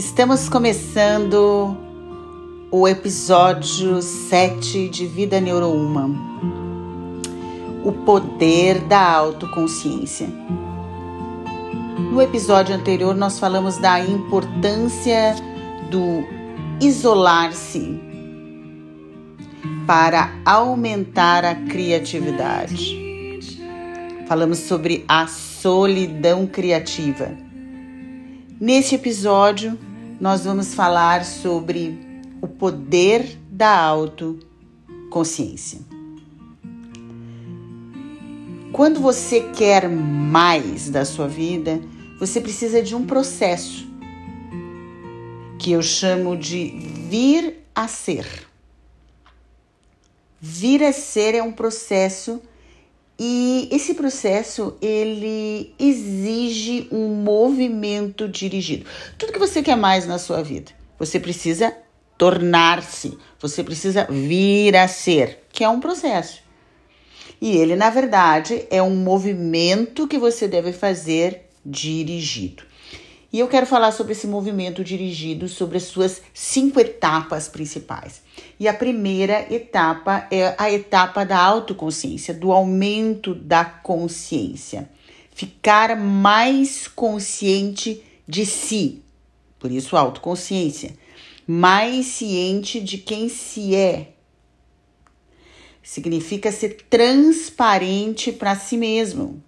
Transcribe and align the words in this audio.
Estamos 0.00 0.48
começando 0.48 1.76
o 2.70 2.88
episódio 2.88 4.00
7 4.00 4.88
de 4.88 5.06
Vida 5.06 5.38
Neurohuman. 5.42 6.16
O 7.84 7.92
poder 7.92 8.80
da 8.80 8.98
autoconsciência. 8.98 10.26
No 12.10 12.22
episódio 12.22 12.74
anterior, 12.74 13.14
nós 13.14 13.38
falamos 13.38 13.76
da 13.76 14.00
importância 14.00 15.34
do 15.90 16.24
isolar-se 16.80 18.00
para 19.86 20.32
aumentar 20.46 21.44
a 21.44 21.54
criatividade. 21.54 22.98
Falamos 24.26 24.60
sobre 24.60 25.04
a 25.06 25.26
solidão 25.26 26.46
criativa. 26.46 27.30
Neste 28.58 28.94
episódio, 28.94 29.78
nós 30.20 30.44
vamos 30.44 30.74
falar 30.74 31.24
sobre 31.24 31.98
o 32.42 32.46
poder 32.46 33.38
da 33.50 33.74
autoconsciência. 33.74 35.80
Quando 38.70 39.00
você 39.00 39.40
quer 39.40 39.88
mais 39.88 40.90
da 40.90 41.06
sua 41.06 41.26
vida, 41.26 41.80
você 42.18 42.38
precisa 42.40 42.82
de 42.82 42.94
um 42.94 43.06
processo 43.06 43.88
que 45.58 45.72
eu 45.72 45.82
chamo 45.82 46.36
de 46.36 46.68
vir 47.08 47.64
a 47.74 47.88
ser. 47.88 48.46
Vir 50.38 50.84
a 50.84 50.92
ser 50.92 51.34
é 51.34 51.42
um 51.42 51.52
processo 51.52 52.42
e 53.22 53.68
esse 53.70 53.92
processo 53.92 54.78
ele 54.80 55.74
exige 55.78 56.88
um 56.90 57.08
movimento 57.08 58.26
dirigido. 58.26 58.86
Tudo 59.18 59.34
que 59.34 59.38
você 59.38 59.62
quer 59.62 59.76
mais 59.76 60.06
na 60.06 60.18
sua 60.18 60.42
vida, 60.42 60.72
você 60.98 61.20
precisa 61.20 61.76
tornar-se, 62.16 63.18
você 63.38 63.62
precisa 63.62 64.06
vir 64.08 64.74
a 64.74 64.88
ser, 64.88 65.44
que 65.52 65.62
é 65.62 65.68
um 65.68 65.80
processo. 65.80 66.40
E 67.38 67.58
ele, 67.58 67.76
na 67.76 67.90
verdade, 67.90 68.66
é 68.70 68.82
um 68.82 68.96
movimento 68.96 70.08
que 70.08 70.16
você 70.16 70.48
deve 70.48 70.72
fazer 70.72 71.50
dirigido. 71.64 72.62
E 73.32 73.38
eu 73.38 73.46
quero 73.46 73.64
falar 73.64 73.92
sobre 73.92 74.12
esse 74.12 74.26
movimento 74.26 74.82
dirigido, 74.82 75.48
sobre 75.48 75.76
as 75.76 75.84
suas 75.84 76.20
cinco 76.34 76.80
etapas 76.80 77.48
principais. 77.48 78.22
E 78.58 78.66
a 78.66 78.74
primeira 78.74 79.46
etapa 79.54 80.26
é 80.32 80.54
a 80.58 80.70
etapa 80.70 81.24
da 81.24 81.38
autoconsciência, 81.38 82.34
do 82.34 82.50
aumento 82.50 83.32
da 83.32 83.64
consciência. 83.64 84.90
Ficar 85.32 85.96
mais 85.96 86.88
consciente 86.88 88.02
de 88.26 88.44
si, 88.44 89.00
por 89.60 89.70
isso 89.70 89.96
autoconsciência. 89.96 90.96
Mais 91.46 92.06
ciente 92.06 92.80
de 92.80 92.98
quem 92.98 93.28
se 93.28 93.76
é. 93.76 94.12
Significa 95.82 96.50
ser 96.50 96.84
transparente 96.90 98.32
para 98.32 98.56
si 98.56 98.76
mesmo, 98.76 99.42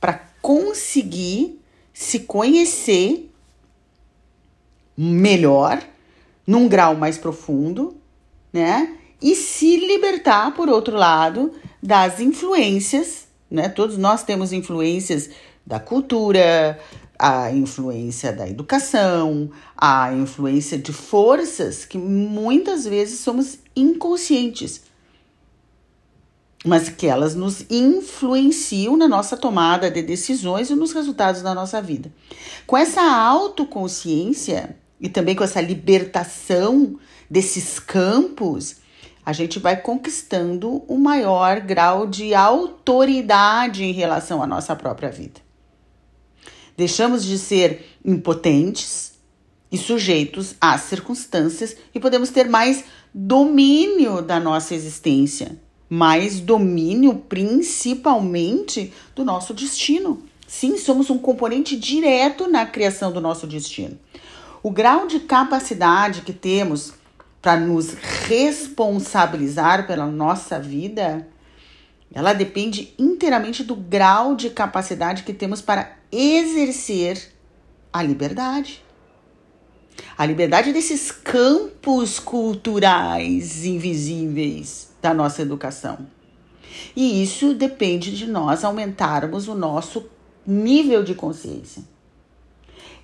para 0.00 0.14
conseguir 0.40 1.60
se 1.98 2.20
conhecer 2.20 3.32
melhor, 4.94 5.82
num 6.46 6.68
grau 6.68 6.94
mais 6.94 7.16
profundo, 7.16 7.96
né? 8.52 8.98
E 9.20 9.34
se 9.34 9.78
libertar, 9.78 10.54
por 10.54 10.68
outro 10.68 10.94
lado, 10.94 11.52
das 11.82 12.20
influências, 12.20 13.26
né? 13.50 13.70
Todos 13.70 13.96
nós 13.96 14.22
temos 14.22 14.52
influências 14.52 15.30
da 15.66 15.80
cultura, 15.80 16.78
a 17.18 17.50
influência 17.50 18.30
da 18.30 18.46
educação, 18.46 19.50
a 19.74 20.12
influência 20.12 20.76
de 20.76 20.92
forças 20.92 21.86
que 21.86 21.96
muitas 21.96 22.84
vezes 22.84 23.20
somos 23.20 23.58
inconscientes 23.74 24.82
mas 26.66 26.88
que 26.88 27.06
elas 27.06 27.36
nos 27.36 27.64
influenciam 27.70 28.96
na 28.96 29.06
nossa 29.06 29.36
tomada 29.36 29.88
de 29.88 30.02
decisões 30.02 30.68
e 30.68 30.74
nos 30.74 30.92
resultados 30.92 31.40
da 31.40 31.54
nossa 31.54 31.80
vida. 31.80 32.12
Com 32.66 32.76
essa 32.76 33.00
autoconsciência 33.00 34.76
e 35.00 35.08
também 35.08 35.36
com 35.36 35.44
essa 35.44 35.60
libertação 35.60 36.98
desses 37.30 37.78
campos, 37.78 38.76
a 39.24 39.32
gente 39.32 39.60
vai 39.60 39.76
conquistando 39.76 40.82
um 40.88 40.98
maior 40.98 41.60
grau 41.60 42.04
de 42.04 42.34
autoridade 42.34 43.84
em 43.84 43.92
relação 43.92 44.42
à 44.42 44.46
nossa 44.46 44.74
própria 44.74 45.10
vida. 45.10 45.40
Deixamos 46.76 47.24
de 47.24 47.38
ser 47.38 47.86
impotentes 48.04 49.14
e 49.70 49.78
sujeitos 49.78 50.56
às 50.60 50.82
circunstâncias 50.82 51.76
e 51.94 52.00
podemos 52.00 52.30
ter 52.30 52.48
mais 52.48 52.84
domínio 53.14 54.20
da 54.20 54.40
nossa 54.40 54.74
existência 54.74 55.64
mas 55.88 56.40
domínio 56.40 57.14
principalmente 57.28 58.92
do 59.14 59.24
nosso 59.24 59.54
destino. 59.54 60.22
Sim, 60.46 60.76
somos 60.76 61.10
um 61.10 61.18
componente 61.18 61.76
direto 61.76 62.48
na 62.48 62.66
criação 62.66 63.12
do 63.12 63.20
nosso 63.20 63.46
destino. 63.46 63.98
O 64.62 64.70
grau 64.70 65.06
de 65.06 65.20
capacidade 65.20 66.22
que 66.22 66.32
temos 66.32 66.92
para 67.40 67.56
nos 67.56 67.94
responsabilizar 68.26 69.86
pela 69.86 70.06
nossa 70.06 70.58
vida, 70.58 71.28
ela 72.12 72.32
depende 72.32 72.92
inteiramente 72.98 73.62
do 73.62 73.76
grau 73.76 74.34
de 74.34 74.50
capacidade 74.50 75.22
que 75.22 75.32
temos 75.32 75.60
para 75.60 75.96
exercer 76.10 77.32
a 77.92 78.02
liberdade. 78.02 78.82
A 80.18 80.26
liberdade 80.26 80.72
desses 80.72 81.10
campos 81.10 82.18
culturais 82.18 83.64
invisíveis 83.64 84.95
da 85.06 85.14
nossa 85.14 85.40
educação. 85.40 85.98
E 86.96 87.22
isso 87.22 87.54
depende 87.54 88.10
de 88.10 88.26
nós 88.26 88.64
aumentarmos 88.64 89.46
o 89.46 89.54
nosso 89.54 90.06
nível 90.44 91.04
de 91.04 91.14
consciência. 91.14 91.84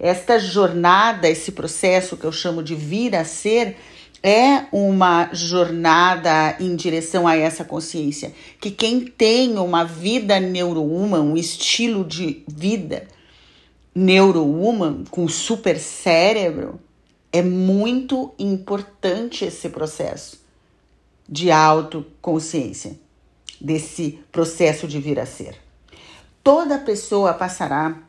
Esta 0.00 0.36
jornada, 0.36 1.28
esse 1.28 1.52
processo 1.52 2.16
que 2.16 2.24
eu 2.24 2.32
chamo 2.32 2.60
de 2.60 2.74
vir 2.74 3.14
a 3.14 3.24
ser, 3.24 3.76
é 4.20 4.66
uma 4.72 5.32
jornada 5.32 6.56
em 6.58 6.74
direção 6.74 7.28
a 7.28 7.36
essa 7.36 7.64
consciência. 7.64 8.32
Que 8.60 8.72
quem 8.72 9.04
tem 9.04 9.56
uma 9.58 9.84
vida 9.84 10.40
neurohuman, 10.40 11.20
um 11.20 11.36
estilo 11.36 12.04
de 12.04 12.42
vida 12.48 13.06
neurohuman, 13.94 15.04
com 15.08 15.28
super 15.28 15.78
cérebro, 15.78 16.80
é 17.32 17.42
muito 17.42 18.34
importante 18.40 19.44
esse 19.44 19.68
processo 19.68 20.41
de 21.32 21.50
autoconsciência, 21.50 23.00
desse 23.58 24.18
processo 24.30 24.86
de 24.86 25.00
vir 25.00 25.18
a 25.18 25.24
ser. 25.24 25.56
Toda 26.44 26.78
pessoa 26.78 27.32
passará 27.32 28.02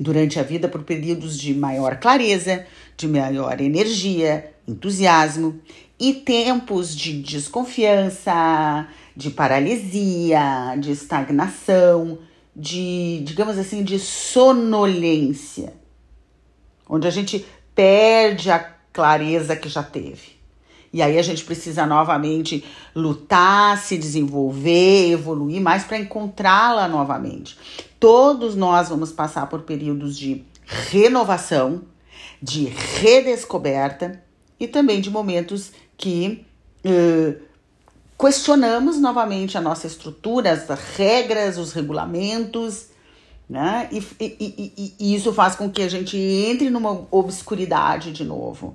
durante 0.00 0.40
a 0.40 0.42
vida 0.42 0.66
por 0.66 0.82
períodos 0.82 1.38
de 1.38 1.52
maior 1.52 1.98
clareza, 1.98 2.64
de 2.96 3.06
maior 3.06 3.60
energia, 3.60 4.50
entusiasmo 4.66 5.60
e 6.00 6.14
tempos 6.14 6.96
de 6.96 7.20
desconfiança, 7.20 8.88
de 9.14 9.28
paralisia, 9.28 10.74
de 10.78 10.92
estagnação, 10.92 12.18
de, 12.54 13.20
digamos 13.24 13.58
assim, 13.58 13.84
de 13.84 13.98
sonolência, 13.98 15.74
onde 16.88 17.06
a 17.06 17.10
gente 17.10 17.44
perde 17.74 18.50
a 18.50 18.58
clareza 18.90 19.54
que 19.54 19.68
já 19.68 19.82
teve. 19.82 20.35
E 20.96 21.02
aí 21.02 21.18
a 21.18 21.22
gente 21.22 21.44
precisa 21.44 21.84
novamente 21.84 22.64
lutar, 22.94 23.76
se 23.76 23.98
desenvolver, 23.98 25.10
evoluir 25.10 25.60
mais 25.60 25.84
para 25.84 25.98
encontrá-la 25.98 26.88
novamente. 26.88 27.58
Todos 28.00 28.54
nós 28.54 28.88
vamos 28.88 29.12
passar 29.12 29.46
por 29.46 29.60
períodos 29.60 30.16
de 30.16 30.42
renovação, 30.64 31.82
de 32.40 32.64
redescoberta 32.64 34.22
e 34.58 34.66
também 34.66 35.02
de 35.02 35.10
momentos 35.10 35.70
que 35.98 36.46
uh, 36.82 37.42
questionamos 38.18 38.98
novamente 38.98 39.58
a 39.58 39.60
nossa 39.60 39.86
estrutura, 39.86 40.50
as 40.50 40.66
regras, 40.96 41.58
os 41.58 41.74
regulamentos, 41.74 42.86
né? 43.46 43.86
E, 43.92 43.98
e, 44.18 44.72
e, 44.78 44.94
e 44.98 45.14
isso 45.14 45.30
faz 45.30 45.54
com 45.54 45.70
que 45.70 45.82
a 45.82 45.90
gente 45.90 46.16
entre 46.16 46.70
numa 46.70 47.06
obscuridade 47.10 48.12
de 48.12 48.24
novo 48.24 48.74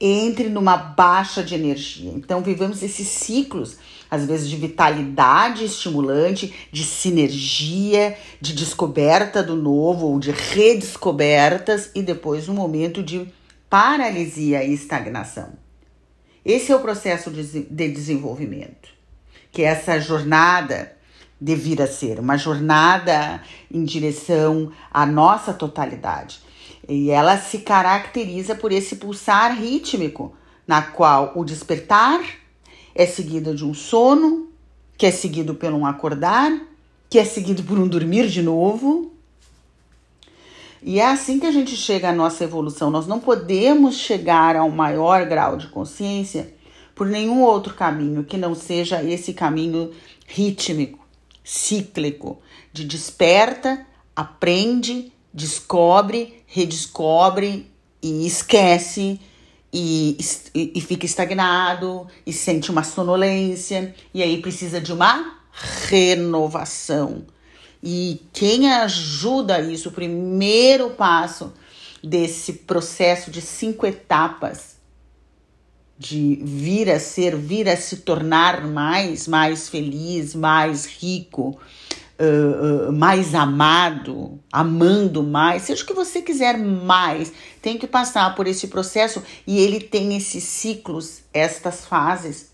entre 0.00 0.48
numa 0.48 0.76
baixa 0.76 1.42
de 1.42 1.54
energia. 1.54 2.12
Então, 2.14 2.42
vivemos 2.42 2.82
esses 2.82 3.06
ciclos, 3.06 3.78
às 4.10 4.24
vezes, 4.24 4.48
de 4.48 4.56
vitalidade 4.56 5.64
estimulante, 5.64 6.54
de 6.70 6.84
sinergia, 6.84 8.16
de 8.40 8.54
descoberta 8.54 9.42
do 9.42 9.56
novo 9.56 10.06
ou 10.06 10.18
de 10.18 10.30
redescobertas, 10.30 11.90
e 11.94 12.02
depois 12.02 12.48
um 12.48 12.54
momento 12.54 13.02
de 13.02 13.26
paralisia 13.68 14.62
e 14.64 14.72
estagnação. 14.72 15.52
Esse 16.44 16.70
é 16.70 16.76
o 16.76 16.80
processo 16.80 17.30
de 17.30 17.88
desenvolvimento, 17.88 18.88
que 19.50 19.62
é 19.62 19.66
essa 19.66 19.98
jornada 19.98 20.96
de 21.40 21.54
vir 21.54 21.82
a 21.82 21.86
ser, 21.86 22.18
uma 22.18 22.36
jornada 22.36 23.42
em 23.70 23.84
direção 23.84 24.72
à 24.90 25.04
nossa 25.04 25.52
totalidade. 25.52 26.40
E 26.88 27.10
ela 27.10 27.36
se 27.38 27.58
caracteriza 27.58 28.54
por 28.54 28.70
esse 28.70 28.96
pulsar 28.96 29.58
rítmico, 29.58 30.34
na 30.66 30.82
qual 30.82 31.32
o 31.34 31.44
despertar 31.44 32.20
é 32.94 33.06
seguido 33.06 33.54
de 33.54 33.64
um 33.64 33.74
sono, 33.74 34.48
que 34.96 35.06
é 35.06 35.10
seguido 35.10 35.54
por 35.54 35.72
um 35.72 35.84
acordar, 35.84 36.52
que 37.10 37.18
é 37.18 37.24
seguido 37.24 37.62
por 37.62 37.78
um 37.78 37.86
dormir 37.86 38.28
de 38.28 38.42
novo. 38.42 39.12
E 40.82 41.00
é 41.00 41.06
assim 41.06 41.40
que 41.40 41.46
a 41.46 41.50
gente 41.50 41.76
chega 41.76 42.10
à 42.10 42.12
nossa 42.12 42.44
evolução. 42.44 42.90
Nós 42.90 43.06
não 43.06 43.18
podemos 43.18 43.96
chegar 43.96 44.56
a 44.56 44.64
um 44.64 44.70
maior 44.70 45.26
grau 45.26 45.56
de 45.56 45.66
consciência 45.68 46.54
por 46.94 47.06
nenhum 47.06 47.42
outro 47.42 47.74
caminho 47.74 48.24
que 48.24 48.38
não 48.38 48.54
seja 48.54 49.02
esse 49.02 49.34
caminho 49.34 49.90
rítmico, 50.26 51.06
cíclico, 51.44 52.38
de 52.72 52.84
desperta, 52.84 53.86
aprende, 54.14 55.12
descobre, 55.36 56.42
redescobre 56.46 57.70
e 58.02 58.26
esquece 58.26 59.20
e, 59.70 60.16
e, 60.54 60.72
e, 60.76 60.80
fica 60.80 61.04
estagnado 61.04 62.06
e 62.24 62.32
sente 62.32 62.70
uma 62.70 62.82
sonolência 62.82 63.94
e 64.14 64.22
aí 64.22 64.40
precisa 64.40 64.80
de 64.80 64.94
uma 64.94 65.38
renovação. 65.88 67.26
E 67.82 68.22
quem 68.32 68.72
ajuda 68.72 69.60
isso, 69.60 69.90
o 69.90 69.92
primeiro 69.92 70.90
passo 70.90 71.52
desse 72.02 72.54
processo 72.54 73.30
de 73.30 73.42
cinco 73.42 73.84
etapas 73.84 74.76
de 75.98 76.40
vir 76.42 76.90
a 76.90 76.98
ser, 76.98 77.36
vir 77.36 77.68
a 77.68 77.76
se 77.76 77.98
tornar 77.98 78.66
mais, 78.66 79.28
mais 79.28 79.68
feliz, 79.68 80.34
mais 80.34 80.86
rico, 80.86 81.58
uh, 82.20 82.92
mais 82.92 83.34
amado, 83.34 84.40
amando 84.52 85.22
mais, 85.22 85.62
seja 85.62 85.82
o 85.82 85.86
que 85.86 85.94
você 85.94 86.22
quiser 86.22 86.58
mais, 86.58 87.32
tem 87.60 87.78
que 87.78 87.86
passar 87.86 88.34
por 88.34 88.46
esse 88.46 88.68
processo 88.68 89.22
e 89.46 89.58
ele 89.58 89.80
tem 89.80 90.16
esses 90.16 90.44
ciclos, 90.44 91.22
estas 91.32 91.84
fases. 91.84 92.50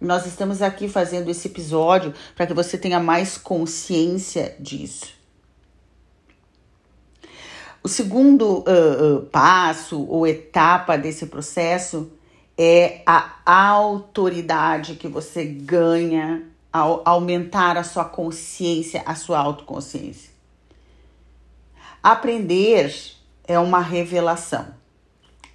Nós 0.00 0.26
estamos 0.26 0.62
aqui 0.62 0.88
fazendo 0.88 1.28
esse 1.30 1.48
episódio 1.48 2.14
para 2.36 2.46
que 2.46 2.54
você 2.54 2.78
tenha 2.78 3.00
mais 3.00 3.36
consciência 3.36 4.54
disso. 4.60 5.18
O 7.82 7.88
segundo 7.88 8.58
uh, 8.60 9.22
passo 9.32 10.04
ou 10.06 10.26
etapa 10.26 10.96
desse 10.96 11.26
processo 11.26 12.12
é 12.56 13.02
a 13.06 13.40
autoridade 13.46 14.96
que 14.96 15.06
você 15.06 15.44
ganha 15.44 16.44
ao 16.72 17.02
aumentar 17.04 17.76
a 17.76 17.84
sua 17.84 18.04
consciência, 18.04 19.02
a 19.06 19.14
sua 19.14 19.38
autoconsciência. 19.38 20.30
Aprender 22.02 22.94
é 23.44 23.58
uma 23.58 23.80
revelação. 23.80 24.66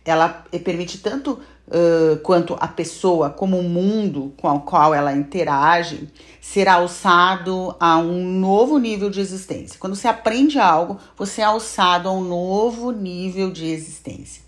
Ela 0.04 0.45
permite 0.63 0.98
tanto 0.98 1.39
uh, 1.68 2.18
quanto 2.21 2.56
a 2.60 2.68
pessoa, 2.68 3.30
como 3.30 3.57
o 3.57 3.63
mundo 3.63 4.33
com 4.38 4.50
o 4.50 4.60
qual 4.60 4.94
ela 4.94 5.13
interage, 5.13 6.10
ser 6.42 6.68
alçado 6.68 7.75
a 7.80 7.98
um 7.98 8.24
novo 8.25 8.77
nível 8.77 9.10
de 9.10 9.21
existência. 9.21 9.80
Quando 9.80 9.95
você 9.95 10.07
aprende 10.07 10.60
algo, 10.60 11.00
você 11.15 11.42
é 11.42 11.45
alçado 11.45 12.10
a 12.10 12.12
um 12.12 12.24
novo 12.24 12.92
nível 12.92 13.51
de 13.51 13.65
existência. 13.68 14.44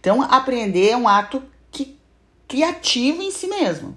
Então, 0.00 0.22
aprender 0.22 0.90
é 0.90 0.96
um 0.96 1.08
ato 1.08 1.42
que, 1.70 1.98
criativo 2.48 3.22
em 3.22 3.30
si 3.30 3.46
mesmo. 3.48 3.96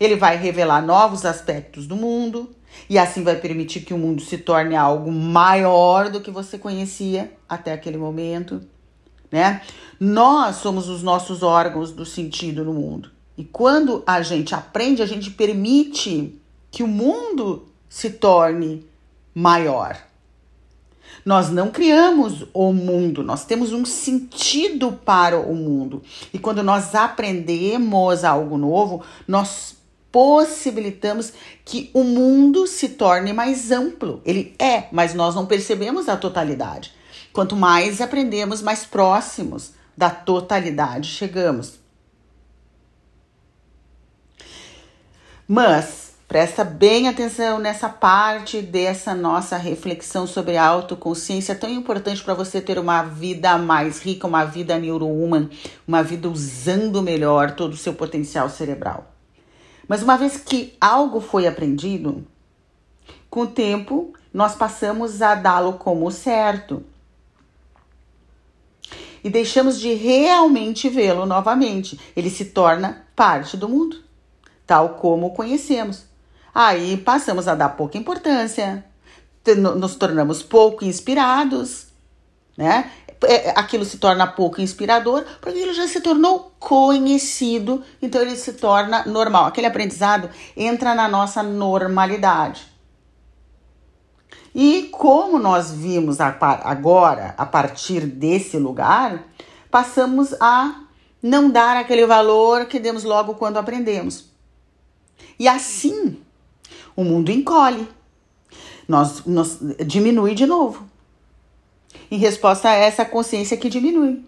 Ele 0.00 0.16
vai 0.16 0.36
revelar 0.38 0.80
novos 0.80 1.26
aspectos 1.26 1.86
do 1.86 1.94
mundo 1.94 2.50
e 2.88 2.98
assim 2.98 3.22
vai 3.22 3.36
permitir 3.36 3.80
que 3.80 3.92
o 3.92 3.98
mundo 3.98 4.22
se 4.22 4.38
torne 4.38 4.74
algo 4.74 5.12
maior 5.12 6.08
do 6.08 6.20
que 6.20 6.30
você 6.30 6.56
conhecia 6.56 7.32
até 7.46 7.72
aquele 7.72 7.98
momento, 7.98 8.62
né? 9.30 9.60
Nós 9.98 10.56
somos 10.56 10.88
os 10.88 11.02
nossos 11.02 11.42
órgãos 11.42 11.92
do 11.92 12.06
sentido 12.06 12.64
no 12.64 12.72
mundo. 12.72 13.10
E 13.36 13.44
quando 13.44 14.02
a 14.06 14.22
gente 14.22 14.54
aprende, 14.54 15.02
a 15.02 15.06
gente 15.06 15.30
permite 15.30 16.34
que 16.70 16.82
o 16.82 16.88
mundo 16.88 17.68
se 17.88 18.10
torne 18.10 18.86
maior. 19.34 19.96
Nós 21.24 21.50
não 21.50 21.70
criamos 21.70 22.46
o 22.54 22.72
mundo, 22.72 23.22
nós 23.22 23.44
temos 23.44 23.72
um 23.72 23.84
sentido 23.84 24.92
para 24.92 25.38
o 25.38 25.54
mundo. 25.54 26.02
E 26.32 26.38
quando 26.38 26.62
nós 26.62 26.94
aprendemos 26.94 28.24
algo 28.24 28.56
novo, 28.56 29.02
nós 29.28 29.76
possibilitamos 30.12 31.32
que 31.64 31.90
o 31.94 32.02
mundo 32.02 32.66
se 32.66 32.90
torne 32.90 33.32
mais 33.32 33.70
amplo. 33.70 34.20
Ele 34.24 34.54
é, 34.58 34.84
mas 34.90 35.14
nós 35.14 35.34
não 35.34 35.46
percebemos 35.46 36.08
a 36.08 36.16
totalidade. 36.16 36.92
Quanto 37.32 37.54
mais 37.54 38.00
aprendemos, 38.00 38.60
mais 38.60 38.84
próximos 38.84 39.72
da 39.96 40.10
totalidade 40.10 41.08
chegamos. 41.08 41.78
Mas 45.46 46.12
presta 46.26 46.64
bem 46.64 47.08
atenção 47.08 47.58
nessa 47.58 47.88
parte 47.88 48.62
dessa 48.62 49.14
nossa 49.14 49.56
reflexão 49.56 50.26
sobre 50.26 50.56
a 50.56 50.64
autoconsciência 50.64 51.54
tão 51.54 51.68
importante 51.68 52.22
para 52.22 52.34
você 52.34 52.60
ter 52.60 52.78
uma 52.78 53.02
vida 53.02 53.58
mais 53.58 54.00
rica, 54.00 54.26
uma 54.26 54.44
vida 54.44 54.78
neurohuman, 54.78 55.50
uma 55.86 56.02
vida 56.02 56.28
usando 56.28 57.02
melhor 57.02 57.56
todo 57.56 57.74
o 57.74 57.76
seu 57.76 57.94
potencial 57.94 58.48
cerebral. 58.48 59.19
Mas 59.90 60.04
uma 60.04 60.16
vez 60.16 60.36
que 60.36 60.76
algo 60.80 61.20
foi 61.20 61.48
aprendido, 61.48 62.24
com 63.28 63.40
o 63.40 63.46
tempo 63.48 64.12
nós 64.32 64.54
passamos 64.54 65.20
a 65.20 65.34
dá-lo 65.34 65.72
como 65.72 66.08
certo 66.12 66.84
e 69.24 69.28
deixamos 69.28 69.80
de 69.80 69.92
realmente 69.94 70.88
vê-lo 70.88 71.26
novamente. 71.26 71.98
Ele 72.14 72.30
se 72.30 72.44
torna 72.44 73.04
parte 73.16 73.56
do 73.56 73.68
mundo, 73.68 73.96
tal 74.64 74.90
como 74.90 75.26
o 75.26 75.32
conhecemos. 75.32 76.04
Aí 76.54 76.96
passamos 76.96 77.48
a 77.48 77.56
dar 77.56 77.70
pouca 77.70 77.98
importância, 77.98 78.84
nos 79.76 79.96
tornamos 79.96 80.40
pouco 80.40 80.84
inspirados, 80.84 81.88
né? 82.56 82.92
É, 83.24 83.50
aquilo 83.50 83.84
se 83.84 83.98
torna 83.98 84.26
pouco 84.26 84.60
inspirador, 84.60 85.24
porque 85.40 85.58
ele 85.58 85.74
já 85.74 85.86
se 85.86 86.00
tornou 86.00 86.52
conhecido, 86.58 87.82
então 88.00 88.20
ele 88.20 88.34
se 88.34 88.54
torna 88.54 89.04
normal. 89.04 89.46
Aquele 89.46 89.66
aprendizado 89.66 90.30
entra 90.56 90.94
na 90.94 91.06
nossa 91.06 91.42
normalidade. 91.42 92.66
E 94.54 94.88
como 94.90 95.38
nós 95.38 95.70
vimos 95.70 96.18
agora, 96.20 97.34
a 97.38 97.46
partir 97.46 98.06
desse 98.06 98.56
lugar, 98.56 99.22
passamos 99.70 100.34
a 100.40 100.82
não 101.22 101.50
dar 101.50 101.76
aquele 101.76 102.06
valor 102.06 102.66
que 102.66 102.80
demos 102.80 103.04
logo 103.04 103.34
quando 103.34 103.58
aprendemos. 103.58 104.24
E 105.38 105.46
assim, 105.46 106.18
o 106.96 107.04
mundo 107.04 107.30
encolhe, 107.30 107.88
nós, 108.88 109.24
nós 109.24 109.58
diminui 109.86 110.34
de 110.34 110.46
novo 110.46 110.89
em 112.10 112.18
resposta 112.18 112.68
a 112.68 112.74
essa 112.74 113.04
consciência 113.04 113.56
que 113.56 113.68
diminui. 113.68 114.24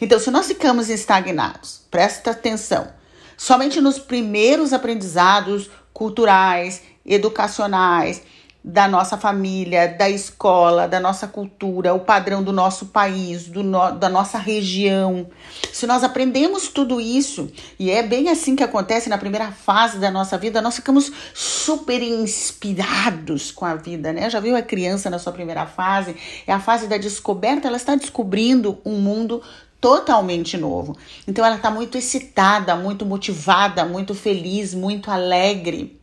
Então, 0.00 0.18
se 0.18 0.30
nós 0.30 0.46
ficamos 0.46 0.88
estagnados, 0.88 1.82
presta 1.90 2.30
atenção, 2.30 2.88
somente 3.36 3.80
nos 3.80 3.98
primeiros 3.98 4.72
aprendizados 4.72 5.70
culturais, 5.92 6.82
educacionais, 7.04 8.22
da 8.64 8.88
nossa 8.88 9.18
família, 9.18 9.86
da 9.86 10.08
escola, 10.08 10.88
da 10.88 10.98
nossa 10.98 11.28
cultura, 11.28 11.92
o 11.92 12.00
padrão 12.00 12.42
do 12.42 12.50
nosso 12.50 12.86
país, 12.86 13.46
do 13.46 13.62
no, 13.62 13.90
da 13.90 14.08
nossa 14.08 14.38
região. 14.38 15.26
Se 15.70 15.86
nós 15.86 16.02
aprendemos 16.02 16.68
tudo 16.68 16.98
isso, 16.98 17.52
e 17.78 17.90
é 17.90 18.02
bem 18.02 18.30
assim 18.30 18.56
que 18.56 18.62
acontece 18.62 19.10
na 19.10 19.18
primeira 19.18 19.52
fase 19.52 19.98
da 19.98 20.10
nossa 20.10 20.38
vida, 20.38 20.62
nós 20.62 20.76
ficamos 20.76 21.12
super 21.34 22.02
inspirados 22.02 23.50
com 23.50 23.66
a 23.66 23.74
vida, 23.74 24.14
né? 24.14 24.30
Já 24.30 24.40
viu 24.40 24.56
a 24.56 24.62
criança 24.62 25.10
na 25.10 25.18
sua 25.18 25.34
primeira 25.34 25.66
fase? 25.66 26.16
É 26.46 26.52
a 26.52 26.58
fase 26.58 26.86
da 26.86 26.96
descoberta, 26.96 27.68
ela 27.68 27.76
está 27.76 27.94
descobrindo 27.94 28.78
um 28.82 28.98
mundo 28.98 29.42
totalmente 29.78 30.56
novo. 30.56 30.96
Então 31.28 31.44
ela 31.44 31.56
está 31.56 31.70
muito 31.70 31.98
excitada, 31.98 32.74
muito 32.74 33.04
motivada, 33.04 33.84
muito 33.84 34.14
feliz, 34.14 34.72
muito 34.72 35.10
alegre. 35.10 36.00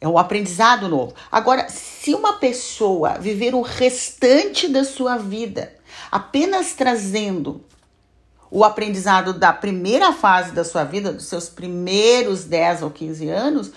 É 0.00 0.06
um 0.06 0.18
aprendizado 0.18 0.88
novo. 0.88 1.14
Agora, 1.32 1.68
se 1.68 2.14
uma 2.14 2.34
pessoa 2.34 3.18
viver 3.18 3.54
o 3.54 3.62
restante 3.62 4.68
da 4.68 4.84
sua 4.84 5.16
vida 5.16 5.74
apenas 6.10 6.74
trazendo 6.74 7.64
o 8.50 8.62
aprendizado 8.62 9.32
da 9.32 9.52
primeira 9.52 10.12
fase 10.12 10.52
da 10.52 10.64
sua 10.64 10.84
vida, 10.84 11.12
dos 11.12 11.26
seus 11.26 11.48
primeiros 11.48 12.44
10 12.44 12.82
ou 12.82 12.90
15 12.90 13.28
anos, 13.28 13.72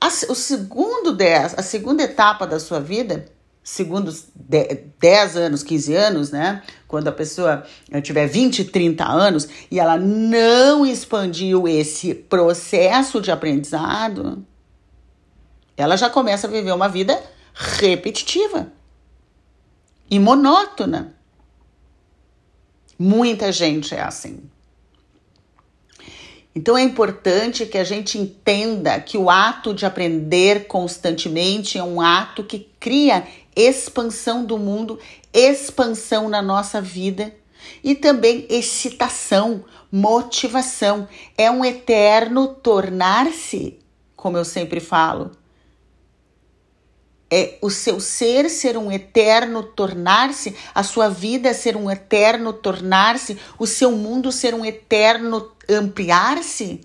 a, 0.00 0.08
o 0.28 0.34
segundo 0.34 1.12
10, 1.12 1.58
a 1.58 1.62
segunda 1.62 2.02
etapa 2.02 2.46
da 2.46 2.58
sua 2.58 2.80
vida, 2.80 3.26
segundos 3.62 4.26
10 4.34 5.36
anos, 5.36 5.62
15 5.62 5.94
anos, 5.94 6.30
né? 6.30 6.62
Quando 6.86 7.08
a 7.08 7.12
pessoa 7.12 7.64
tiver 8.02 8.26
20, 8.26 8.64
30 8.64 9.04
anos 9.04 9.48
e 9.70 9.80
ela 9.80 9.96
não 9.96 10.84
expandiu 10.86 11.66
esse 11.66 12.14
processo 12.14 13.20
de 13.20 13.30
aprendizado, 13.30 14.44
ela 15.76 15.96
já 15.96 16.08
começa 16.08 16.46
a 16.46 16.50
viver 16.50 16.72
uma 16.72 16.88
vida 16.88 17.22
repetitiva. 17.54 18.72
e 20.10 20.18
monótona. 20.18 21.14
Muita 22.98 23.50
gente 23.50 23.94
é 23.94 24.02
assim. 24.02 24.42
Então 26.54 26.78
é 26.78 26.82
importante 26.82 27.66
que 27.66 27.76
a 27.76 27.82
gente 27.82 28.16
entenda 28.16 29.00
que 29.00 29.18
o 29.18 29.28
ato 29.28 29.74
de 29.74 29.84
aprender 29.84 30.66
constantemente 30.68 31.76
é 31.78 31.82
um 31.82 32.00
ato 32.00 32.44
que 32.44 32.68
cria 32.78 33.26
expansão 33.56 34.44
do 34.44 34.56
mundo, 34.56 35.00
expansão 35.32 36.28
na 36.28 36.40
nossa 36.40 36.80
vida 36.80 37.34
e 37.82 37.94
também 37.94 38.46
excitação, 38.48 39.64
motivação. 39.90 41.08
É 41.36 41.50
um 41.50 41.64
eterno 41.64 42.48
tornar-se, 42.48 43.80
como 44.14 44.36
eu 44.36 44.44
sempre 44.44 44.78
falo. 44.78 45.32
É 47.30 47.58
o 47.60 47.70
seu 47.70 47.98
ser 47.98 48.48
ser 48.48 48.76
um 48.76 48.92
eterno 48.92 49.62
tornar-se, 49.62 50.54
a 50.74 50.82
sua 50.82 51.08
vida 51.08 51.52
ser 51.54 51.76
um 51.76 51.90
eterno 51.90 52.52
tornar-se, 52.52 53.38
o 53.58 53.66
seu 53.66 53.90
mundo 53.90 54.30
ser 54.30 54.54
um 54.54 54.64
eterno 54.64 55.50
ampliar-se, 55.68 56.82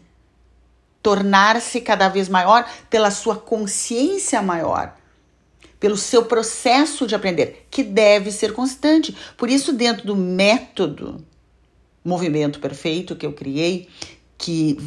tornar-se 1.03 1.81
cada 1.81 2.09
vez 2.09 2.29
maior 2.29 2.67
pela 2.89 3.11
sua 3.11 3.35
consciência 3.35 4.41
maior 4.41 4.97
pelo 5.79 5.95
seu 5.95 6.25
processo 6.25 7.07
de 7.07 7.15
aprender, 7.15 7.65
que 7.71 7.83
deve 7.83 8.31
ser 8.31 8.53
constante. 8.53 9.15
Por 9.37 9.49
isso, 9.49 9.71
dentro 9.71 10.05
do 10.05 10.15
método 10.15 11.25
Movimento 12.03 12.59
Perfeito 12.59 13.15
que 13.15 13.25
eu 13.25 13.33
criei, 13.33 13.87
que, 14.37 14.77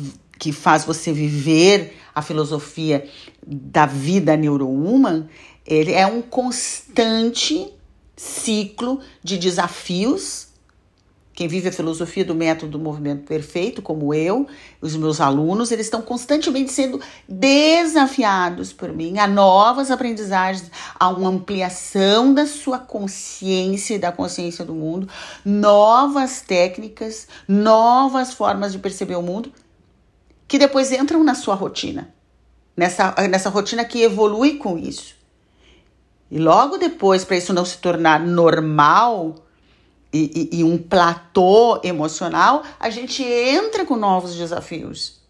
que 0.42 0.50
faz 0.50 0.84
você 0.84 1.12
viver 1.12 1.96
a 2.12 2.20
filosofia 2.20 3.08
da 3.46 3.86
vida 3.86 4.36
neurohuman, 4.36 5.28
ele 5.64 5.92
é 5.92 6.04
um 6.04 6.20
constante 6.20 7.72
ciclo 8.16 8.98
de 9.22 9.38
desafios. 9.38 10.48
Quem 11.32 11.46
vive 11.46 11.68
a 11.68 11.72
filosofia 11.72 12.24
do 12.24 12.34
método 12.34 12.72
do 12.72 12.78
movimento 12.80 13.22
perfeito, 13.22 13.80
como 13.80 14.12
eu, 14.12 14.48
os 14.80 14.96
meus 14.96 15.20
alunos, 15.20 15.70
eles 15.70 15.86
estão 15.86 16.02
constantemente 16.02 16.72
sendo 16.72 17.00
desafiados 17.28 18.72
por 18.72 18.92
mim 18.92 19.20
a 19.20 19.28
novas 19.28 19.92
aprendizagens, 19.92 20.68
a 20.98 21.08
uma 21.08 21.30
ampliação 21.30 22.34
da 22.34 22.46
sua 22.46 22.80
consciência 22.80 23.94
e 23.94 23.98
da 24.00 24.10
consciência 24.10 24.64
do 24.64 24.74
mundo, 24.74 25.08
novas 25.44 26.40
técnicas, 26.40 27.28
novas 27.46 28.34
formas 28.34 28.72
de 28.72 28.80
perceber 28.80 29.14
o 29.14 29.22
mundo, 29.22 29.52
que 30.52 30.58
depois 30.58 30.92
entram 30.92 31.24
na 31.24 31.34
sua 31.34 31.54
rotina, 31.54 32.12
nessa, 32.76 33.14
nessa 33.26 33.48
rotina 33.48 33.86
que 33.86 34.02
evolui 34.02 34.58
com 34.58 34.76
isso. 34.76 35.14
E 36.30 36.38
logo 36.38 36.76
depois, 36.76 37.24
para 37.24 37.38
isso 37.38 37.54
não 37.54 37.64
se 37.64 37.78
tornar 37.78 38.20
normal, 38.20 39.46
e, 40.12 40.50
e, 40.52 40.58
e 40.58 40.62
um 40.62 40.76
platô 40.76 41.80
emocional, 41.82 42.64
a 42.78 42.90
gente 42.90 43.22
entra 43.22 43.86
com 43.86 43.96
novos 43.96 44.34
desafios. 44.34 45.22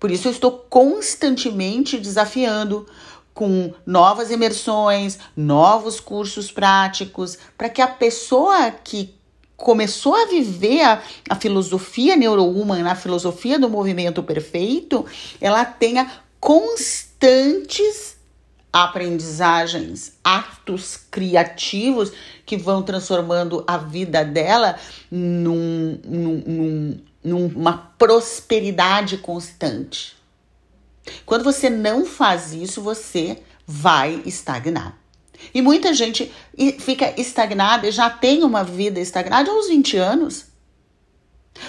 Por 0.00 0.10
isso 0.10 0.28
eu 0.28 0.32
estou 0.32 0.50
constantemente 0.50 1.98
desafiando 1.98 2.86
com 3.34 3.74
novas 3.84 4.30
imersões, 4.30 5.18
novos 5.36 6.00
cursos 6.00 6.50
práticos, 6.50 7.36
para 7.58 7.68
que 7.68 7.82
a 7.82 7.86
pessoa 7.86 8.70
que 8.70 9.14
começou 9.56 10.14
a 10.14 10.26
viver 10.26 10.82
a, 10.82 11.02
a 11.30 11.34
filosofia 11.34 12.16
neurohuman, 12.16 12.86
a 12.88 12.94
filosofia 12.94 13.58
do 13.58 13.68
movimento 13.68 14.22
perfeito, 14.22 15.04
ela 15.40 15.64
tenha 15.64 16.10
constantes 16.38 18.16
aprendizagens, 18.72 20.12
atos 20.22 20.98
criativos 21.10 22.12
que 22.44 22.58
vão 22.58 22.82
transformando 22.82 23.64
a 23.66 23.78
vida 23.78 24.22
dela 24.22 24.78
num, 25.10 25.98
num, 26.04 26.42
num, 26.46 27.00
numa 27.24 27.72
prosperidade 27.96 29.16
constante. 29.16 30.14
Quando 31.24 31.44
você 31.44 31.70
não 31.70 32.04
faz 32.04 32.52
isso, 32.52 32.82
você 32.82 33.38
vai 33.66 34.22
estagnar. 34.26 34.98
E 35.52 35.62
muita 35.62 35.94
gente 35.94 36.32
fica 36.78 37.14
estagnada, 37.20 37.90
já 37.90 38.10
tem 38.10 38.44
uma 38.44 38.64
vida 38.64 39.00
estagnada 39.00 39.50
aos 39.50 39.68
20 39.68 39.96
anos. 39.96 40.46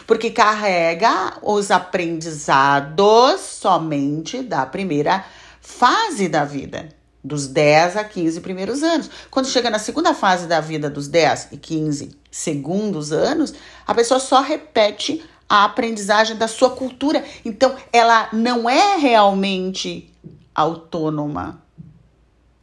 Porque 0.05 0.31
carrega 0.31 1.37
os 1.41 1.71
aprendizados 1.71 3.39
somente 3.41 4.41
da 4.41 4.65
primeira 4.65 5.25
fase 5.61 6.27
da 6.27 6.43
vida 6.43 6.89
dos 7.27 7.47
10 7.47 7.97
a 7.97 8.03
15 8.03 8.41
primeiros 8.41 8.81
anos. 8.83 9.09
Quando 9.29 9.47
chega 9.47 9.69
na 9.69 9.79
segunda 9.79 10.13
fase 10.13 10.47
da 10.47 10.61
vida, 10.61 10.89
dos 10.89 11.07
10 11.07 11.49
e 11.51 11.57
15 11.57 12.17
segundos 12.31 13.11
anos, 13.11 13.53
a 13.85 13.93
pessoa 13.93 14.19
só 14.19 14.41
repete 14.41 15.23
a 15.49 15.65
aprendizagem 15.65 16.37
da 16.37 16.47
sua 16.47 16.69
cultura. 16.69 17.23
Então, 17.43 17.75
ela 17.91 18.29
não 18.31 18.69
é 18.69 18.97
realmente 18.97 20.13
autônoma. 20.55 21.61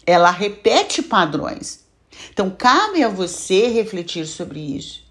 Ela 0.06 0.30
repete 0.30 1.02
padrões. 1.02 1.84
Então, 2.32 2.50
cabe 2.50 3.02
a 3.02 3.08
você 3.08 3.68
refletir 3.68 4.26
sobre 4.26 4.60
isso. 4.60 5.04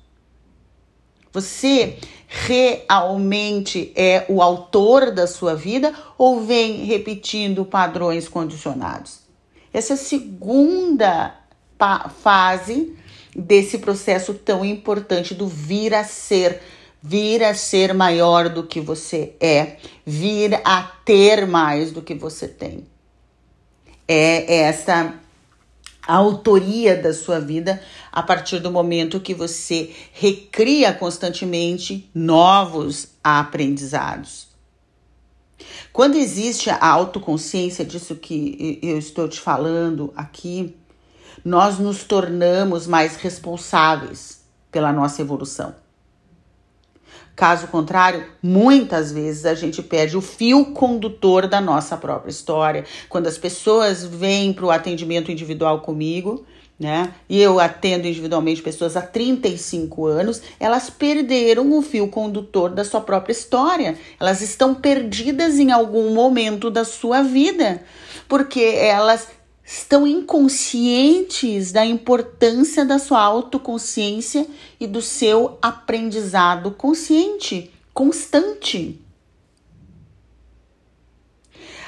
Você 1.32 1.98
realmente 2.28 3.92
é 3.96 4.26
o 4.30 4.42
autor 4.42 5.12
da 5.12 5.26
sua 5.26 5.56
vida 5.56 5.94
ou 6.18 6.42
vem 6.42 6.86
repetindo 6.86 7.66
padrões 7.66 8.28
condicionados? 8.28 9.24
essa 9.74 9.96
segunda 9.96 11.36
fase 12.22 12.96
desse 13.36 13.80
processo 13.80 14.36
tão 14.36 14.64
importante 14.64 15.34
do 15.34 15.48
vir 15.48 15.94
a 15.94 16.04
ser, 16.04 16.62
vir 17.02 17.44
a 17.44 17.56
ser 17.56 17.94
maior 17.94 18.48
do 18.48 18.64
que 18.64 18.80
você 18.80 19.34
é, 19.40 19.78
vir 20.06 20.62
a 20.64 20.84
ter 21.04 21.48
mais 21.48 21.92
do 21.92 22.02
que 22.02 22.14
você 22.14 22.48
tem. 22.48 22.86
É 24.08 24.62
essa 24.64 25.14
autoria 26.06 26.96
da 26.96 27.14
sua 27.14 27.40
vida 27.40 27.82
a 28.12 28.22
partir 28.22 28.60
do 28.60 28.72
momento 28.72 29.20
que 29.20 29.34
você 29.34 29.94
recria 30.12 30.94
constantemente 30.94 32.10
novos 32.14 33.08
aprendizados. 33.24 34.48
Quando 35.94 36.18
existe 36.18 36.70
a 36.70 36.86
autoconsciência 36.86 37.86
disso 37.86 38.16
que 38.16 38.80
eu 38.82 38.98
estou 38.98 39.30
te 39.30 39.40
falando 39.40 40.12
aqui, 40.16 40.76
nós 41.46 41.78
nos 41.78 42.04
tornamos 42.04 42.88
mais 42.88 43.16
responsáveis 43.16 44.42
pela 44.72 44.92
nossa 44.92 45.22
evolução. 45.22 45.83
Caso 47.36 47.68
contrário, 47.68 48.26
muitas 48.42 49.12
vezes 49.12 49.46
a 49.46 49.56
gente 49.56 49.82
perde 49.82 50.16
o 50.16 50.22
fio 50.22 50.66
condutor 50.68 51.48
da 51.48 51.60
nossa 51.60 51.98
própria 51.98 52.30
história. 52.30 52.86
Quando 53.10 53.26
as 53.26 53.40
pessoas 53.40 54.04
vêm 54.04 54.54
para 54.54 54.66
o 54.66 54.72
atendimento 54.72 55.32
individual 55.32 55.82
comigo, 55.82 56.46
né? 56.80 57.14
E 57.28 57.42
eu 57.42 57.60
atendo 57.60 58.08
individualmente 58.08 58.62
pessoas 58.62 58.96
há 58.96 59.02
35 59.02 60.06
anos, 60.06 60.42
elas 60.60 60.90
perderam 60.90 61.76
o 61.76 61.82
fio 61.82 62.08
condutor 62.08 62.70
da 62.70 62.84
sua 62.84 63.02
própria 63.02 63.32
história. 63.32 63.98
Elas 64.20 64.42
estão 64.42 64.76
perdidas 64.76 65.58
em 65.58 65.72
algum 65.72 66.14
momento 66.14 66.70
da 66.70 66.84
sua 66.84 67.24
vida, 67.24 67.82
porque 68.28 68.62
elas 68.62 69.28
estão 69.64 70.06
inconscientes 70.06 71.72
da 71.72 71.86
importância 71.86 72.84
da 72.84 73.00
sua 73.00 73.22
autoconsciência 73.22 74.46
e 74.80 74.86
do 74.86 75.02
seu 75.02 75.58
aprendizado 75.62 76.72
consciente, 76.72 77.72
constante. 77.94 79.00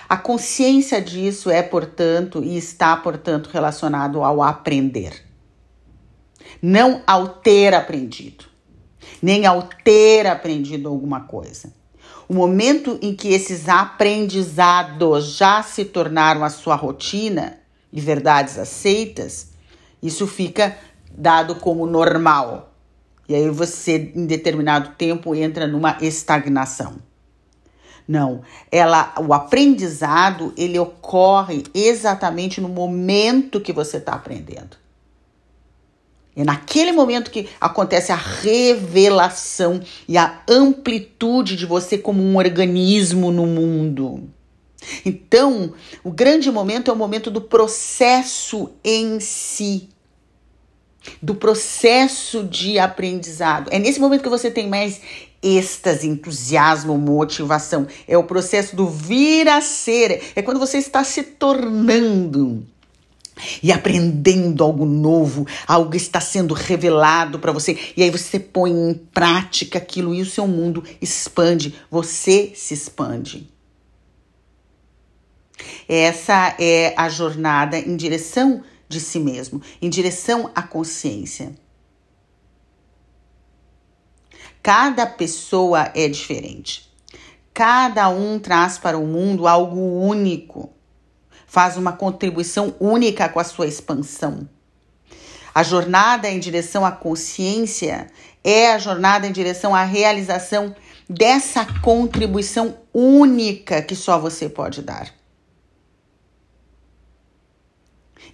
A 0.08 0.16
consciência 0.16 1.02
disso 1.02 1.50
é, 1.50 1.62
portanto, 1.62 2.44
e 2.44 2.58
está, 2.58 2.96
portanto, 2.96 3.50
relacionado 3.52 4.24
ao 4.24 4.42
aprender. 4.42 5.26
Não 6.62 7.02
ao 7.06 7.28
ter 7.28 7.74
aprendido, 7.74 8.46
nem 9.22 9.46
ao 9.46 9.64
ter 9.84 10.28
aprendido 10.28 10.88
alguma 10.88 11.22
coisa. 11.22 11.74
O 12.30 12.34
momento 12.34 12.98
em 13.02 13.16
que 13.16 13.30
esses 13.30 13.68
aprendizados 13.68 15.36
já 15.36 15.62
se 15.62 15.84
tornaram 15.86 16.44
a 16.44 16.50
sua 16.50 16.76
rotina 16.76 17.65
e 17.96 18.02
verdades 18.02 18.60
aceitas, 18.60 19.52
isso 20.04 20.28
fica 20.28 20.78
dado 21.10 21.56
como 21.56 21.88
normal. 21.88 22.74
E 23.28 23.34
aí 23.34 23.50
você, 23.50 24.12
em 24.14 24.26
determinado 24.26 24.92
tempo, 24.98 25.34
entra 25.34 25.66
numa 25.66 25.98
estagnação. 26.02 26.98
Não, 28.08 28.42
ela, 28.72 29.16
o 29.18 29.34
aprendizado 29.34 30.54
ele 30.56 30.78
ocorre 30.78 31.64
exatamente 31.74 32.62
no 32.62 32.70
momento 32.70 33.62
que 33.62 33.74
você 33.74 33.98
está 33.98 34.14
aprendendo. 34.14 34.78
É 36.36 36.44
naquele 36.44 36.92
momento 36.92 37.32
que 37.32 37.48
acontece 37.62 38.12
a 38.12 38.16
revelação 38.16 39.80
e 40.06 40.18
a 40.18 40.42
amplitude 40.48 41.56
de 41.56 41.66
você 41.66 41.98
como 41.98 42.22
um 42.22 42.36
organismo 42.36 43.32
no 43.32 43.48
mundo. 43.48 44.30
Então, 45.06 45.74
o 46.04 46.12
grande 46.12 46.52
momento 46.52 46.90
é 46.90 46.94
o 46.94 46.98
momento 46.98 47.30
do 47.32 47.42
processo 47.42 48.72
em 48.84 49.20
si. 49.20 49.90
do 51.22 51.36
processo 51.36 52.44
de 52.44 52.80
aprendizado. 52.80 53.70
É 53.72 53.80
nesse 53.80 54.00
momento 54.00 54.24
que 54.24 54.30
você 54.30 54.50
tem 54.50 54.68
mais 54.68 55.02
êxtase, 55.42 56.08
entusiasmo, 56.08 56.98
motivação. 56.98 57.88
É 58.08 58.18
o 58.18 58.24
processo 58.24 58.76
do 58.76 58.88
vir 58.88 59.48
a 59.48 59.62
ser. 59.62 60.32
É 60.36 60.42
quando 60.42 60.60
você 60.60 60.78
está 60.78 61.04
se 61.04 61.22
tornando 61.22 62.66
e 63.62 63.72
aprendendo 63.72 64.64
algo 64.64 64.86
novo, 64.86 65.46
algo 65.68 65.96
está 65.96 66.22
sendo 66.22 66.54
revelado 66.54 67.38
para 67.38 67.52
você, 67.52 67.78
e 67.96 68.02
aí 68.02 68.10
você 68.10 68.40
põe 68.40 68.72
em 68.72 68.94
prática 68.94 69.78
aquilo 69.78 70.16
e 70.16 70.22
o 70.22 70.26
seu 70.26 70.48
mundo 70.48 70.82
expande, 71.02 71.76
você 71.92 72.54
se 72.56 72.74
expande. 72.74 73.54
Essa 75.88 76.56
é 76.60 76.94
a 76.98 77.10
jornada 77.10 77.78
em 77.78 77.96
direção 77.96 78.64
de 78.88 79.00
si 79.00 79.20
mesmo, 79.20 79.62
em 79.82 79.90
direção 79.90 80.52
à 80.56 80.62
consciência. 80.62 81.54
Cada 84.62 85.06
pessoa 85.06 85.92
é 85.94 86.08
diferente. 86.08 86.92
Cada 87.54 88.10
um 88.10 88.40
traz 88.40 88.78
para 88.78 88.98
o 88.98 89.06
mundo 89.06 89.48
algo 89.48 89.80
único, 89.80 90.74
faz 91.48 91.78
uma 91.78 91.94
contribuição 91.94 92.76
única 92.80 93.30
com 93.30 93.40
a 93.40 93.44
sua 93.44 93.68
expansão. 93.68 94.50
A 95.54 95.64
jornada 95.64 96.30
em 96.30 96.38
direção 96.38 96.86
à 96.86 96.92
consciência 96.92 98.08
é 98.44 98.74
a 98.74 98.78
jornada 98.78 99.26
em 99.26 99.32
direção 99.32 99.74
à 99.74 99.84
realização 99.84 100.76
dessa 101.10 101.66
contribuição 101.82 102.78
única 102.94 103.82
que 103.82 103.96
só 103.96 104.20
você 104.20 104.50
pode 104.50 104.82
dar. 104.82 105.14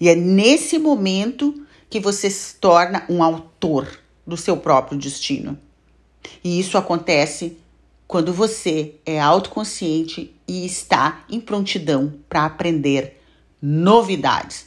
E 0.01 0.10
é 0.10 0.15
nesse 0.15 0.79
momento 0.79 1.63
que 1.88 2.00
você 2.00 2.27
se 2.27 2.55
torna 2.55 3.05
um 3.08 3.22
autor 3.22 3.88
do 4.25 4.36
seu 4.36 4.58
próprio 4.58 4.98
destino. 4.98 5.60
E 6.43 6.60
isso 6.60 6.75
acontece 6.75 7.60
quando 8.08 8.34
você 8.34 8.96
é 9.05 9.20
autoconsciente 9.20 10.36
e 10.48 10.65
está 10.65 11.24
em 11.29 11.39
prontidão 11.39 12.15
para 12.27 12.46
aprender 12.46 13.22
novidades, 13.62 14.65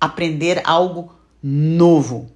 aprender 0.00 0.62
algo 0.64 1.14
novo. 1.42 2.30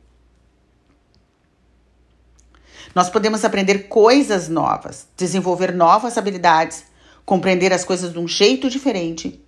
Nós 2.94 3.08
podemos 3.08 3.42
aprender 3.42 3.88
coisas 3.88 4.50
novas, 4.50 5.08
desenvolver 5.16 5.72
novas 5.72 6.18
habilidades, 6.18 6.84
compreender 7.24 7.72
as 7.72 7.84
coisas 7.84 8.12
de 8.12 8.18
um 8.18 8.28
jeito 8.28 8.68
diferente 8.68 9.43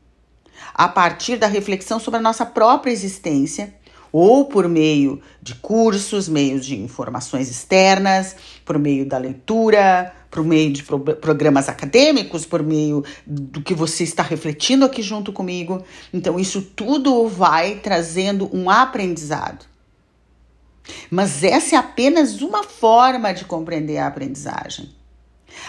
a 0.76 0.86
partir 0.88 1.38
da 1.38 1.46
reflexão 1.46 1.98
sobre 1.98 2.20
a 2.20 2.22
nossa 2.22 2.44
própria 2.44 2.92
existência, 2.92 3.74
ou 4.12 4.44
por 4.44 4.68
meio 4.68 5.22
de 5.40 5.54
cursos, 5.54 6.28
meios 6.28 6.66
de 6.66 6.78
informações 6.78 7.50
externas, 7.50 8.36
por 8.62 8.78
meio 8.78 9.06
da 9.06 9.16
leitura, 9.16 10.14
por 10.30 10.44
meio 10.44 10.70
de 10.70 10.82
pro 10.82 11.00
programas 11.00 11.70
acadêmicos, 11.70 12.44
por 12.44 12.62
meio 12.62 13.02
do 13.26 13.62
que 13.62 13.72
você 13.72 14.04
está 14.04 14.22
refletindo 14.22 14.84
aqui 14.84 15.00
junto 15.00 15.32
comigo. 15.32 15.82
Então, 16.12 16.38
isso 16.38 16.60
tudo 16.60 17.26
vai 17.26 17.76
trazendo 17.76 18.50
um 18.54 18.68
aprendizado. 18.68 19.64
Mas 21.10 21.42
essa 21.42 21.74
é 21.74 21.78
apenas 21.78 22.42
uma 22.42 22.62
forma 22.62 23.32
de 23.32 23.46
compreender 23.46 23.96
a 23.96 24.06
aprendizagem. 24.06 24.94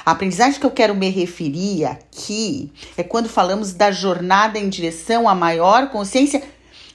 A 0.06 0.12
aprendizagem 0.12 0.60
que 0.60 0.66
eu 0.66 0.72
quero 0.72 0.96
me 0.96 1.10
referir 1.10 1.86
aqui 1.86 2.72
é 2.96 3.04
quando 3.04 3.30
falamos 3.30 3.74
da 3.74 3.92
jornada 3.92 4.58
em 4.58 4.70
direção 4.70 5.28
à 5.28 5.36
maior 5.36 5.90
consciência 5.90 6.44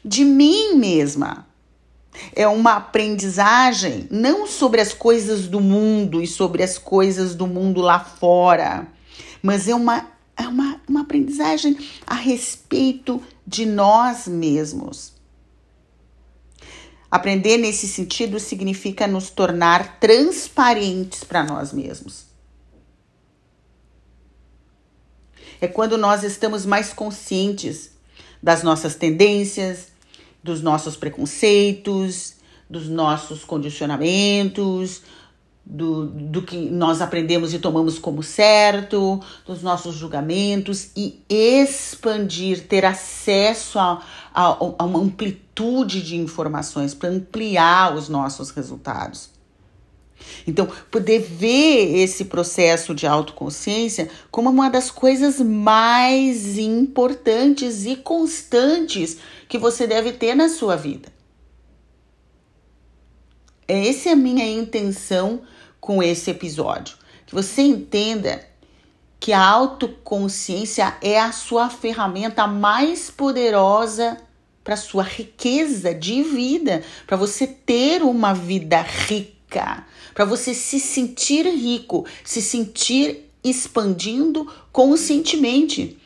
de 0.05 0.25
mim 0.25 0.75
mesma. 0.75 1.47
É 2.35 2.47
uma 2.47 2.77
aprendizagem 2.77 4.07
não 4.11 4.47
sobre 4.47 4.81
as 4.81 4.93
coisas 4.93 5.49
do 5.49 5.61
mundo 5.61 6.23
e 6.23 6.27
sobre 6.27 6.63
as 6.63 6.77
coisas 6.77 7.35
do 7.35 7.47
mundo 7.47 7.81
lá 7.81 8.01
fora, 8.01 8.87
mas 9.43 9.67
é 9.69 9.75
uma, 9.75 10.07
é 10.37 10.47
uma, 10.47 10.81
uma 10.89 11.01
aprendizagem 11.01 11.77
a 12.07 12.15
respeito 12.15 13.23
de 13.47 13.65
nós 13.65 14.29
mesmos. 14.29 15.13
Aprender 17.11 17.59
nesse 17.59 17.87
sentido 17.87 18.41
significa 18.41 19.07
nos 19.07 19.29
tornar 19.29 19.99
transparentes 19.99 21.23
para 21.25 21.43
nós 21.43 21.73
mesmos. 21.73 22.32
É 25.63 25.69
quando 25.69 25.97
nós 25.97 26.25
estamos 26.25 26.67
mais 26.67 26.93
conscientes 26.93 27.93
das 28.43 28.65
nossas 28.65 28.97
tendências, 28.97 29.93
dos 30.43 30.61
nossos 30.61 30.97
preconceitos, 30.97 32.35
dos 32.69 32.89
nossos 32.89 33.45
condicionamentos, 33.45 35.03
do, 35.65 36.07
do 36.07 36.43
que 36.43 36.57
nós 36.69 37.01
aprendemos 37.01 37.55
e 37.55 37.61
tomamos 37.61 37.97
como 37.97 38.25
certo, 38.25 39.21
dos 39.47 39.63
nossos 39.63 39.95
julgamentos 39.95 40.91
e 40.97 41.23
expandir, 41.29 42.67
ter 42.67 42.85
acesso 42.85 43.79
a, 43.79 44.03
a, 44.35 44.43
a 44.43 44.85
uma 44.85 44.99
amplitude 44.99 46.03
de 46.03 46.17
informações 46.17 46.93
para 46.93 47.09
ampliar 47.09 47.95
os 47.95 48.09
nossos 48.09 48.51
resultados. 48.51 49.32
Então, 50.47 50.69
poder 50.91 51.21
ver 51.21 51.97
esse 51.97 52.27
processo 52.27 52.95
de 52.95 53.07
autoconsciência 53.07 54.09
como 54.31 54.51
uma 54.51 54.69
das 54.69 54.91
coisas 54.91 55.41
mais 55.41 56.59
importantes 56.59 57.85
e 57.87 57.97
constantes 57.97 59.19
que 59.49 59.59
você 59.59 59.87
deve 59.87 60.13
ter 60.13 60.35
na 60.35 60.49
sua 60.49 60.77
vida. 60.77 61.09
Essa 63.67 64.11
é 64.11 64.13
a 64.13 64.17
minha 64.17 64.47
intenção 64.47 65.43
com 65.81 66.03
esse 66.03 66.31
episódio. 66.31 66.97
Que 67.27 67.35
você 67.35 67.63
entenda 67.63 68.47
que 69.19 69.33
a 69.33 69.41
autoconsciência 69.41 70.97
é 71.01 71.19
a 71.19 71.31
sua 71.31 71.71
ferramenta 71.71 72.47
mais 72.47 73.11
poderosa 73.11 74.19
para 74.65 74.77
sua 74.77 75.03
riqueza 75.03 75.95
de 75.95 76.23
vida, 76.23 76.83
para 77.07 77.17
você 77.17 77.47
ter 77.47 78.03
uma 78.03 78.33
vida 78.33 78.81
rica, 78.81 79.85
para 80.15 80.25
você 80.25 80.55
se 80.55 80.79
sentir 80.79 81.47
rico, 81.47 82.07
se 82.25 82.41
sentir 82.43 83.29
expandindo 83.43 84.47
conscientemente. 84.71 85.99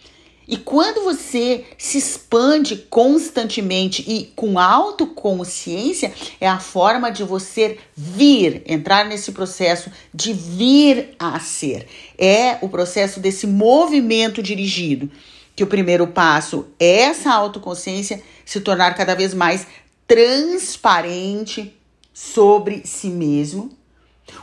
E 0.49 0.57
quando 0.57 1.03
você 1.03 1.65
se 1.77 1.99
expande 1.99 2.77
constantemente 2.89 4.05
e 4.07 4.27
com 4.37 4.61
autoconsciência, 4.61 6.15
é 6.41 6.47
a 6.47 6.61
forma 6.61 7.11
de 7.11 7.25
você 7.25 7.79
vir, 7.97 8.63
entrar 8.65 9.07
nesse 9.07 9.33
processo 9.33 9.91
de 10.15 10.33
vir 10.33 11.17
a 11.19 11.41
ser. 11.41 11.89
É 12.17 12.59
o 12.63 12.69
processo 12.69 13.19
desse 13.19 13.47
movimento 13.47 14.41
dirigido. 14.41 15.11
Que 15.57 15.65
o 15.65 15.67
primeiro 15.67 16.07
passo 16.07 16.67
é 16.79 17.01
essa 17.01 17.33
autoconsciência 17.33 18.23
se 18.45 18.61
tornar 18.61 18.95
cada 18.95 19.15
vez 19.15 19.35
mais 19.35 19.67
transparente 20.07 21.75
sobre 22.13 22.83
si 22.85 23.09
mesmo 23.09 23.77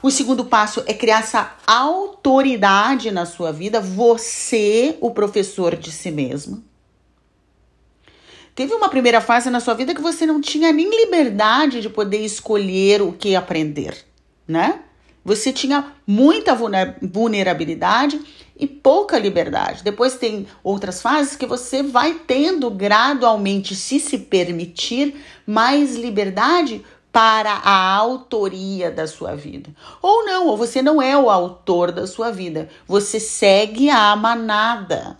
o 0.01 0.09
segundo 0.09 0.45
passo 0.45 0.83
é 0.85 0.93
criar 0.93 1.19
essa 1.19 1.55
autoridade 1.65 3.11
na 3.11 3.25
sua 3.25 3.51
vida, 3.51 3.79
você, 3.79 4.97
o 5.01 5.11
professor 5.11 5.75
de 5.75 5.91
si 5.91 6.11
mesmo. 6.11 6.63
Teve 8.55 8.73
uma 8.73 8.89
primeira 8.89 9.19
fase 9.19 9.49
na 9.49 9.59
sua 9.59 9.73
vida 9.73 9.95
que 9.95 10.01
você 10.01 10.25
não 10.25 10.39
tinha 10.39 10.71
nem 10.71 10.89
liberdade 10.89 11.81
de 11.81 11.89
poder 11.89 12.23
escolher 12.23 13.01
o 13.01 13.11
que 13.11 13.35
aprender, 13.35 14.05
né? 14.47 14.81
Você 15.25 15.53
tinha 15.53 15.93
muita 16.05 16.53
vulnerabilidade 17.01 18.19
e 18.59 18.67
pouca 18.67 19.17
liberdade. 19.17 19.83
Depois 19.83 20.15
tem 20.15 20.45
outras 20.61 21.01
fases 21.01 21.35
que 21.35 21.45
você 21.45 21.81
vai 21.81 22.15
tendo 22.27 22.69
gradualmente, 22.69 23.73
se 23.73 23.99
se 23.99 24.17
permitir, 24.17 25.15
mais 25.47 25.95
liberdade 25.95 26.83
para 27.13 27.51
a 27.51 27.93
autoria 27.93 28.89
da 28.89 29.05
sua 29.05 29.35
vida. 29.35 29.69
Ou 30.01 30.25
não, 30.25 30.47
ou 30.47 30.57
você 30.57 30.81
não 30.81 30.99
é 30.99 31.15
o 31.15 31.29
autor 31.29 31.91
da 31.91 32.07
sua 32.07 32.31
vida, 32.31 32.67
você 32.87 33.19
segue 33.19 33.87
a 33.87 34.15
manada. 34.15 35.19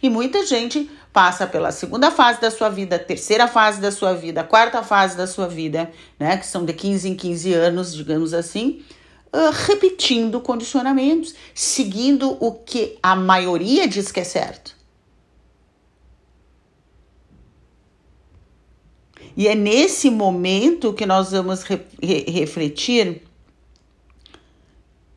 E 0.00 0.08
muita 0.08 0.46
gente 0.46 0.88
passa 1.12 1.44
pela 1.44 1.72
segunda 1.72 2.12
fase 2.12 2.40
da 2.40 2.52
sua 2.52 2.68
vida, 2.68 3.00
terceira 3.00 3.48
fase 3.48 3.80
da 3.80 3.90
sua 3.90 4.14
vida, 4.14 4.44
quarta 4.44 4.80
fase 4.84 5.16
da 5.16 5.26
sua 5.26 5.48
vida, 5.48 5.90
né, 6.20 6.36
que 6.36 6.46
são 6.46 6.64
de 6.64 6.72
15 6.72 7.08
em 7.08 7.16
15 7.16 7.52
anos, 7.52 7.92
digamos 7.92 8.32
assim, 8.32 8.84
uh, 9.34 9.50
repetindo 9.66 10.40
condicionamentos, 10.40 11.34
seguindo 11.52 12.36
o 12.38 12.52
que 12.52 12.96
a 13.02 13.16
maioria 13.16 13.88
diz 13.88 14.12
que 14.12 14.20
é 14.20 14.24
certo. 14.24 14.79
E 19.40 19.48
é 19.48 19.54
nesse 19.54 20.10
momento 20.10 20.92
que 20.92 21.06
nós 21.06 21.30
vamos 21.30 21.62
re 21.62 21.80
re 22.02 22.30
refletir 22.30 23.22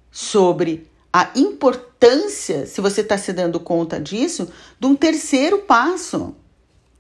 sobre 0.10 0.90
a 1.12 1.30
importância, 1.36 2.66
se 2.66 2.80
você 2.80 3.02
está 3.02 3.18
se 3.18 3.34
dando 3.34 3.60
conta 3.60 4.00
disso, 4.00 4.50
de 4.80 4.88
um 4.88 4.96
terceiro 4.96 5.58
passo, 5.64 6.34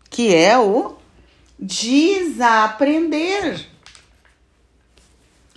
que 0.09 0.35
é 0.35 0.57
o 0.59 0.97
desaprender. 1.57 2.09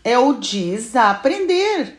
É 0.04 0.16
o 0.16 0.34
desaprender. 0.34 1.96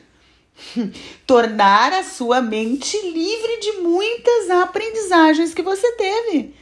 Tornar 1.27 1.91
a 1.91 2.05
sua 2.05 2.41
mente 2.41 2.97
livre 3.01 3.59
de 3.59 3.73
muitas 3.81 4.49
aprendizagens 4.49 5.53
que 5.53 5.61
você 5.61 5.91
teve. 5.97 6.55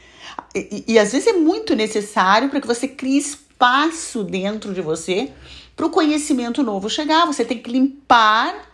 E, 0.55 0.85
e, 0.87 0.99
às 0.99 1.11
vezes 1.11 1.27
é 1.27 1.33
muito 1.33 1.75
necessário 1.75 2.49
para 2.49 2.61
que 2.61 2.67
você 2.67 2.87
crie 2.87 3.17
espaço 3.17 4.23
dentro 4.23 4.73
de 4.73 4.81
você 4.81 5.31
para 5.75 5.85
o 5.85 5.89
conhecimento 5.89 6.63
novo 6.63 6.89
chegar. 6.89 7.25
Você 7.25 7.43
tem 7.43 7.61
que 7.61 7.69
limpar 7.69 8.71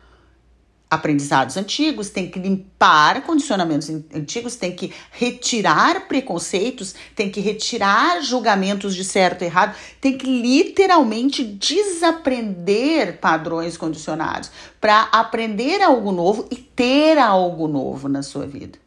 aprendizados 0.92 1.56
antigos, 1.56 2.10
tem 2.10 2.30
que 2.30 2.38
limpar 2.38 3.24
condicionamentos 3.24 3.90
antigos, 4.14 4.58
tem 4.58 4.76
que 4.76 4.94
retirar 5.10 6.06
preconceitos, 6.06 6.94
tem 7.16 7.32
que 7.32 7.40
retirar 7.40 8.22
julgamentos 8.22 8.94
de 8.94 9.06
certo 9.06 9.42
e 9.42 9.46
errado, 9.46 9.74
tem 10.02 10.18
que 10.18 10.28
literalmente 10.28 11.46
desaprender 11.46 13.20
padrões 13.20 13.78
condicionados 13.78 14.52
para 14.82 15.04
aprender 15.04 15.82
algo 15.82 16.12
novo 16.12 16.46
e 16.52 16.58
ter 16.58 17.18
algo 17.18 17.70
novo 17.70 18.10
na 18.10 18.22
sua 18.22 18.46
vida. 18.46 18.81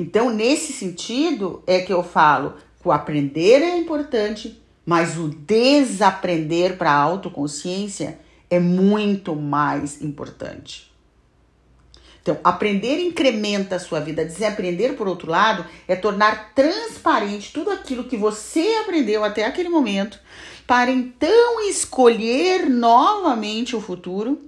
Então, 0.00 0.30
nesse 0.30 0.72
sentido, 0.72 1.62
é 1.66 1.80
que 1.80 1.92
eu 1.92 2.02
falo 2.02 2.54
que 2.80 2.88
o 2.88 2.90
aprender 2.90 3.60
é 3.60 3.76
importante, 3.76 4.58
mas 4.86 5.18
o 5.18 5.28
desaprender 5.28 6.78
para 6.78 6.90
a 6.90 6.96
autoconsciência 6.96 8.18
é 8.48 8.58
muito 8.58 9.36
mais 9.36 10.00
importante. 10.00 10.90
Então, 12.22 12.38
aprender 12.42 12.98
incrementa 12.98 13.76
a 13.76 13.78
sua 13.78 14.00
vida. 14.00 14.24
Desaprender, 14.24 14.96
por 14.96 15.06
outro 15.06 15.30
lado, 15.30 15.66
é 15.86 15.94
tornar 15.94 16.54
transparente 16.54 17.52
tudo 17.52 17.70
aquilo 17.70 18.04
que 18.04 18.16
você 18.16 18.78
aprendeu 18.80 19.22
até 19.22 19.44
aquele 19.44 19.68
momento, 19.68 20.18
para 20.66 20.90
então 20.90 21.68
escolher 21.68 22.70
novamente 22.70 23.76
o 23.76 23.82
futuro, 23.82 24.40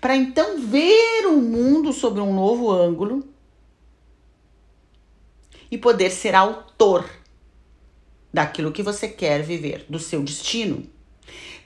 para 0.00 0.16
então 0.16 0.60
ver 0.60 1.24
o 1.28 1.36
mundo 1.36 1.92
sob 1.92 2.18
um 2.18 2.34
novo 2.34 2.72
ângulo 2.72 3.37
e 5.70 5.78
poder 5.78 6.10
ser 6.10 6.34
autor 6.34 7.08
daquilo 8.32 8.72
que 8.72 8.82
você 8.82 9.08
quer 9.08 9.42
viver, 9.42 9.84
do 9.88 9.98
seu 9.98 10.22
destino. 10.22 10.86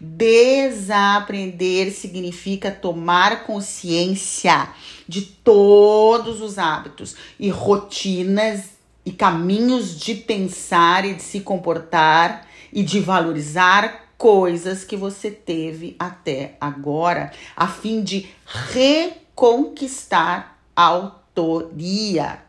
Desaprender 0.00 1.92
significa 1.92 2.70
tomar 2.70 3.44
consciência 3.44 4.70
de 5.06 5.22
todos 5.22 6.40
os 6.40 6.58
hábitos 6.58 7.14
e 7.38 7.48
rotinas 7.48 8.70
e 9.04 9.12
caminhos 9.12 9.98
de 9.98 10.14
pensar 10.14 11.04
e 11.04 11.14
de 11.14 11.22
se 11.22 11.40
comportar 11.40 12.48
e 12.72 12.82
de 12.82 13.00
valorizar 13.00 14.08
coisas 14.18 14.84
que 14.84 14.96
você 14.96 15.30
teve 15.30 15.94
até 15.98 16.56
agora, 16.60 17.32
a 17.56 17.68
fim 17.68 18.02
de 18.02 18.28
reconquistar 18.46 20.58
autoria 20.74 22.40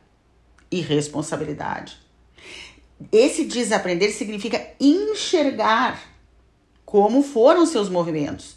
e 0.74 0.82
responsabilidade. 0.82 1.96
Esse 3.12 3.46
desaprender 3.46 4.12
significa 4.12 4.72
enxergar 4.80 6.02
como 6.84 7.22
foram 7.22 7.68
seus 7.68 7.90
movimentos, 7.90 8.56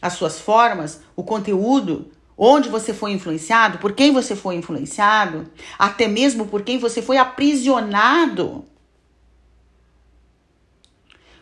as 0.00 0.12
suas 0.12 0.38
formas, 0.38 1.00
o 1.16 1.24
conteúdo, 1.24 2.12
onde 2.38 2.68
você 2.68 2.94
foi 2.94 3.10
influenciado, 3.10 3.78
por 3.78 3.94
quem 3.94 4.12
você 4.12 4.36
foi 4.36 4.54
influenciado, 4.54 5.50
até 5.76 6.06
mesmo 6.06 6.46
por 6.46 6.62
quem 6.62 6.78
você 6.78 7.02
foi 7.02 7.16
aprisionado. 7.16 8.64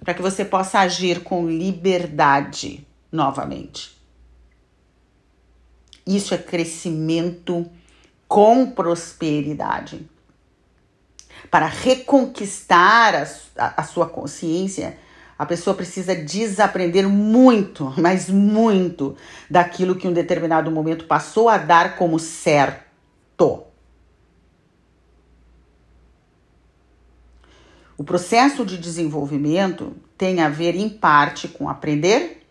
Para 0.00 0.14
que 0.14 0.22
você 0.22 0.42
possa 0.42 0.78
agir 0.78 1.22
com 1.22 1.46
liberdade 1.46 2.86
novamente. 3.12 3.94
Isso 6.06 6.32
é 6.32 6.38
crescimento 6.38 7.70
com 8.26 8.70
prosperidade. 8.70 10.13
Para 11.50 11.66
reconquistar 11.66 13.14
a, 13.14 13.26
a, 13.56 13.82
a 13.82 13.84
sua 13.84 14.08
consciência, 14.08 14.96
a 15.38 15.44
pessoa 15.44 15.74
precisa 15.74 16.14
desaprender 16.14 17.08
muito, 17.08 17.92
mas 17.98 18.28
muito, 18.30 19.16
daquilo 19.50 19.96
que 19.96 20.08
um 20.08 20.12
determinado 20.12 20.70
momento 20.70 21.06
passou 21.06 21.48
a 21.48 21.58
dar 21.58 21.96
como 21.96 22.18
certo. 22.18 23.64
O 27.96 28.02
processo 28.02 28.64
de 28.64 28.76
desenvolvimento 28.76 29.92
tem 30.18 30.40
a 30.40 30.48
ver, 30.48 30.74
em 30.74 30.88
parte, 30.88 31.46
com 31.46 31.68
aprender, 31.68 32.43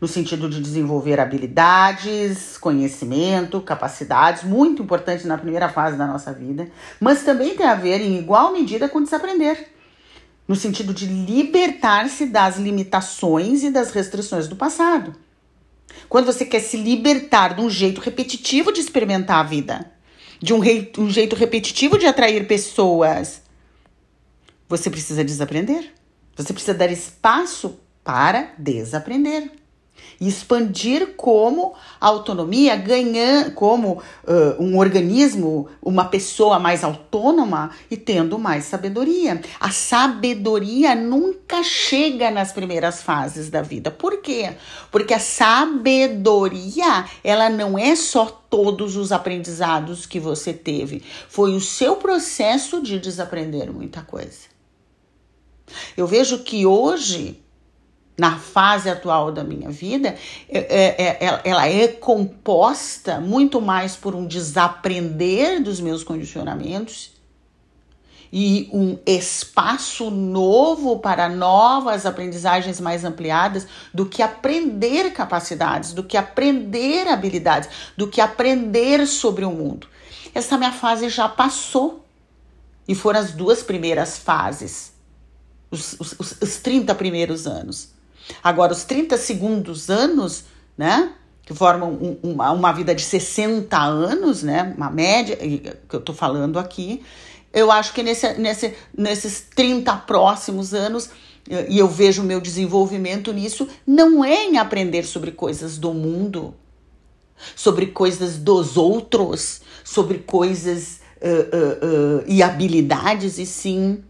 no 0.00 0.08
sentido 0.08 0.48
de 0.48 0.60
desenvolver 0.60 1.20
habilidades, 1.20 2.56
conhecimento, 2.56 3.60
capacidades, 3.60 4.44
muito 4.44 4.82
importantes 4.82 5.26
na 5.26 5.36
primeira 5.36 5.68
fase 5.68 5.96
da 5.96 6.06
nossa 6.06 6.32
vida, 6.32 6.68
mas 6.98 7.22
também 7.22 7.54
tem 7.54 7.66
a 7.66 7.74
ver, 7.74 8.00
em 8.00 8.18
igual 8.18 8.52
medida, 8.52 8.88
com 8.88 9.02
desaprender 9.02 9.68
no 10.50 10.56
sentido 10.56 10.92
de 10.92 11.06
libertar-se 11.06 12.26
das 12.26 12.56
limitações 12.56 13.62
e 13.62 13.70
das 13.70 13.92
restrições 13.92 14.48
do 14.48 14.56
passado. 14.56 15.14
Quando 16.08 16.26
você 16.26 16.44
quer 16.44 16.58
se 16.58 16.76
libertar 16.76 17.54
de 17.54 17.60
um 17.60 17.70
jeito 17.70 18.00
repetitivo 18.00 18.72
de 18.72 18.80
experimentar 18.80 19.38
a 19.38 19.48
vida, 19.48 19.92
de 20.42 20.52
um, 20.52 20.58
rei, 20.58 20.92
um 20.98 21.08
jeito 21.08 21.36
repetitivo 21.36 21.96
de 21.96 22.06
atrair 22.06 22.48
pessoas, 22.48 23.42
você 24.68 24.90
precisa 24.90 25.22
desaprender. 25.22 25.94
Você 26.36 26.52
precisa 26.52 26.74
dar 26.74 26.90
espaço 26.90 27.78
para 28.02 28.52
desaprender 28.58 29.52
expandir 30.20 31.14
como 31.16 31.74
autonomia, 31.98 32.76
ganhando 32.76 33.52
como 33.52 33.92
uh, 33.94 34.62
um 34.62 34.78
organismo, 34.78 35.68
uma 35.82 36.04
pessoa 36.04 36.58
mais 36.58 36.84
autônoma 36.84 37.70
e 37.90 37.96
tendo 37.96 38.38
mais 38.38 38.64
sabedoria. 38.64 39.40
A 39.58 39.70
sabedoria 39.70 40.94
nunca 40.94 41.62
chega 41.62 42.30
nas 42.30 42.52
primeiras 42.52 43.02
fases 43.02 43.48
da 43.48 43.62
vida. 43.62 43.90
Por 43.90 44.18
quê? 44.18 44.52
Porque 44.90 45.14
a 45.14 45.18
sabedoria, 45.18 47.06
ela 47.24 47.48
não 47.48 47.78
é 47.78 47.96
só 47.96 48.26
todos 48.26 48.96
os 48.96 49.12
aprendizados 49.12 50.04
que 50.04 50.20
você 50.20 50.52
teve, 50.52 51.02
foi 51.28 51.54
o 51.54 51.60
seu 51.60 51.96
processo 51.96 52.82
de 52.82 52.98
desaprender 52.98 53.72
muita 53.72 54.02
coisa. 54.02 54.50
Eu 55.96 56.06
vejo 56.06 56.40
que 56.40 56.66
hoje 56.66 57.40
na 58.20 58.36
fase 58.36 58.90
atual 58.90 59.32
da 59.32 59.42
minha 59.42 59.70
vida, 59.70 60.14
é, 60.46 60.58
é, 60.58 61.26
é, 61.26 61.40
ela 61.42 61.66
é 61.66 61.88
composta 61.88 63.18
muito 63.18 63.62
mais 63.62 63.96
por 63.96 64.14
um 64.14 64.26
desaprender 64.26 65.62
dos 65.62 65.80
meus 65.80 66.04
condicionamentos 66.04 67.12
e 68.30 68.68
um 68.74 68.98
espaço 69.06 70.10
novo 70.10 70.98
para 70.98 71.30
novas 71.30 72.04
aprendizagens 72.04 72.78
mais 72.78 73.06
ampliadas 73.06 73.66
do 73.92 74.04
que 74.04 74.22
aprender 74.22 75.14
capacidades, 75.14 75.94
do 75.94 76.04
que 76.04 76.18
aprender 76.18 77.08
habilidades, 77.08 77.70
do 77.96 78.06
que 78.06 78.20
aprender 78.20 79.06
sobre 79.06 79.46
o 79.46 79.50
mundo. 79.50 79.88
Essa 80.34 80.58
minha 80.58 80.72
fase 80.72 81.08
já 81.08 81.26
passou 81.26 82.04
e 82.86 82.94
foram 82.94 83.18
as 83.18 83.32
duas 83.32 83.62
primeiras 83.62 84.18
fases, 84.18 84.92
os, 85.70 85.98
os, 85.98 86.36
os 86.38 86.56
30 86.56 86.94
primeiros 86.94 87.46
anos. 87.46 87.98
Agora, 88.42 88.72
os 88.72 88.84
30 88.84 89.16
segundos 89.16 89.90
anos, 89.90 90.44
né? 90.76 91.12
Que 91.42 91.54
formam 91.54 91.90
um, 91.92 92.18
uma, 92.22 92.50
uma 92.52 92.72
vida 92.72 92.94
de 92.94 93.02
60 93.02 93.76
anos, 93.78 94.42
né? 94.42 94.74
Uma 94.76 94.90
média, 94.90 95.36
que 95.36 95.94
eu 95.96 96.00
tô 96.00 96.12
falando 96.12 96.58
aqui. 96.58 97.02
Eu 97.52 97.70
acho 97.70 97.92
que 97.92 98.02
nesse, 98.02 98.34
nesse, 98.34 98.74
nesses 98.96 99.40
30 99.54 99.94
próximos 99.96 100.72
anos, 100.72 101.10
e 101.68 101.78
eu 101.78 101.88
vejo 101.88 102.22
o 102.22 102.24
meu 102.24 102.40
desenvolvimento 102.40 103.32
nisso, 103.32 103.66
não 103.86 104.24
é 104.24 104.44
em 104.44 104.58
aprender 104.58 105.04
sobre 105.04 105.32
coisas 105.32 105.76
do 105.78 105.92
mundo, 105.92 106.54
sobre 107.56 107.86
coisas 107.86 108.36
dos 108.36 108.76
outros, 108.76 109.62
sobre 109.82 110.18
coisas 110.18 111.00
uh, 111.20 111.26
uh, 111.26 112.18
uh, 112.18 112.24
e 112.26 112.42
habilidades, 112.42 113.38
e 113.38 113.46
sim 113.46 114.04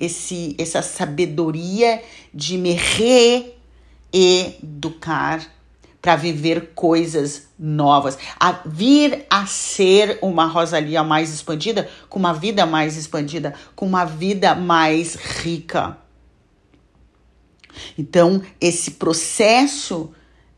esse, 0.00 0.56
essa 0.58 0.80
sabedoria 0.80 2.02
de 2.32 2.56
me 2.56 2.72
re 2.72 3.54
educar 4.12 5.40
para 6.00 6.16
viver 6.16 6.70
coisas 6.74 7.48
novas, 7.58 8.16
a 8.38 8.52
vir 8.64 9.26
a 9.28 9.44
ser 9.46 10.18
uma 10.22 10.46
Rosalia 10.46 11.04
mais 11.04 11.32
expandida, 11.32 11.88
com 12.08 12.18
uma 12.18 12.32
vida 12.32 12.64
mais 12.64 12.96
expandida, 12.96 13.54
com 13.76 13.86
uma 13.86 14.04
vida 14.04 14.54
mais 14.54 15.14
rica. 15.14 15.98
Então, 17.98 18.42
esse 18.60 18.92
processo 18.92 20.10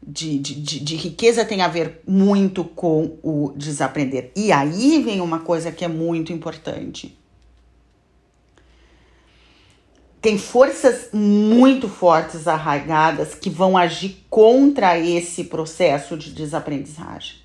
de, 0.04 0.38
de, 0.38 0.54
de, 0.54 0.80
de, 0.80 0.96
riqueza 0.96 1.44
tem 1.44 1.62
a 1.62 1.68
ver 1.68 2.00
muito 2.06 2.64
com 2.64 3.18
o 3.22 3.52
desaprender. 3.56 4.32
E 4.34 4.50
aí 4.50 5.02
vem 5.02 5.20
uma 5.20 5.40
coisa 5.40 5.70
que 5.70 5.84
é 5.84 5.88
muito 5.88 6.32
importante. 6.32 7.16
Tem 10.22 10.38
forças 10.38 11.08
muito 11.12 11.88
fortes 11.88 12.46
arraigadas 12.46 13.34
que 13.34 13.50
vão 13.50 13.76
agir 13.76 14.24
contra 14.30 14.96
esse 14.96 15.42
processo 15.42 16.16
de 16.16 16.30
desaprendizagem. 16.30 17.42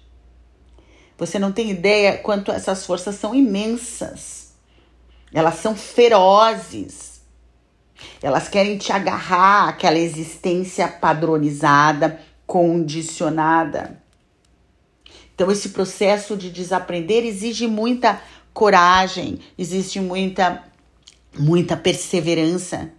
Você 1.18 1.40
não 1.40 1.52
tem 1.52 1.72
ideia 1.72 2.20
quanto 2.20 2.52
essas 2.52 2.86
forças 2.86 3.16
são 3.16 3.34
imensas. 3.34 4.54
Elas 5.34 5.56
são 5.56 5.76
ferozes. 5.76 7.20
Elas 8.22 8.48
querem 8.48 8.78
te 8.78 8.92
agarrar 8.94 9.70
àquela 9.70 9.98
existência 9.98 10.88
padronizada, 10.88 12.22
condicionada. 12.46 14.00
Então, 15.34 15.52
esse 15.52 15.70
processo 15.70 16.38
de 16.38 16.52
desaprender 16.52 17.26
exige 17.26 17.66
muita 17.66 18.22
coragem, 18.54 19.40
existe 19.58 20.00
muita 20.00 20.64
muita 21.40 21.78
perseverança 21.78 22.92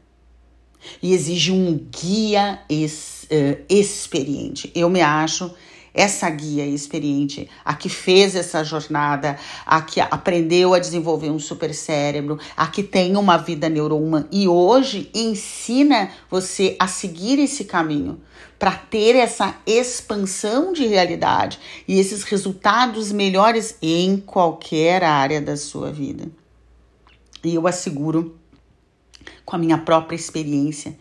e 1.03 1.13
exige 1.13 1.53
um 1.53 1.77
guia 1.77 2.61
ex, 2.69 3.27
uh, 3.31 3.65
experiente. 3.69 4.71
Eu 4.75 4.89
me 4.89 5.01
acho 5.01 5.51
essa 5.99 6.31
guia 6.31 6.65
experiente, 6.65 7.49
a 7.65 7.75
que 7.75 7.89
fez 7.89 8.37
essa 8.37 8.63
jornada, 8.63 9.37
a 9.67 9.83
que 9.83 10.01
aprendeu 10.01 10.73
a 10.73 10.79
desenvolver 10.79 11.31
um 11.31 11.41
super 11.41 11.75
cérebro, 11.75 12.39
a 12.57 12.69
que 12.69 12.85
tem 12.85 13.17
uma 13.17 13.37
vida 13.37 13.69
neuroma 13.69 14.29
e 14.31 14.47
hoje 14.47 15.11
ensina 15.13 16.11
você 16.31 16.77
a 16.79 16.87
seguir 16.87 17.41
esse 17.41 17.65
caminho 17.65 18.21
para 18.59 18.73
ter 18.73 19.17
essa 19.17 19.57
expansão 19.67 20.73
de 20.73 20.87
realidade 20.87 21.59
e 21.87 21.99
esses 21.99 22.23
resultados 22.23 23.11
melhores 23.11 23.77
em 23.83 24.19
qualquer 24.19 25.03
área 25.03 25.41
da 25.41 25.57
sua 25.57 25.91
vida. 25.91 26.29
E 27.45 27.55
eu 27.55 27.67
asseguro, 27.67 28.37
com 29.45 29.57
a 29.57 29.59
minha 29.59 29.79
própria 29.79 30.17
experiência, 30.17 30.97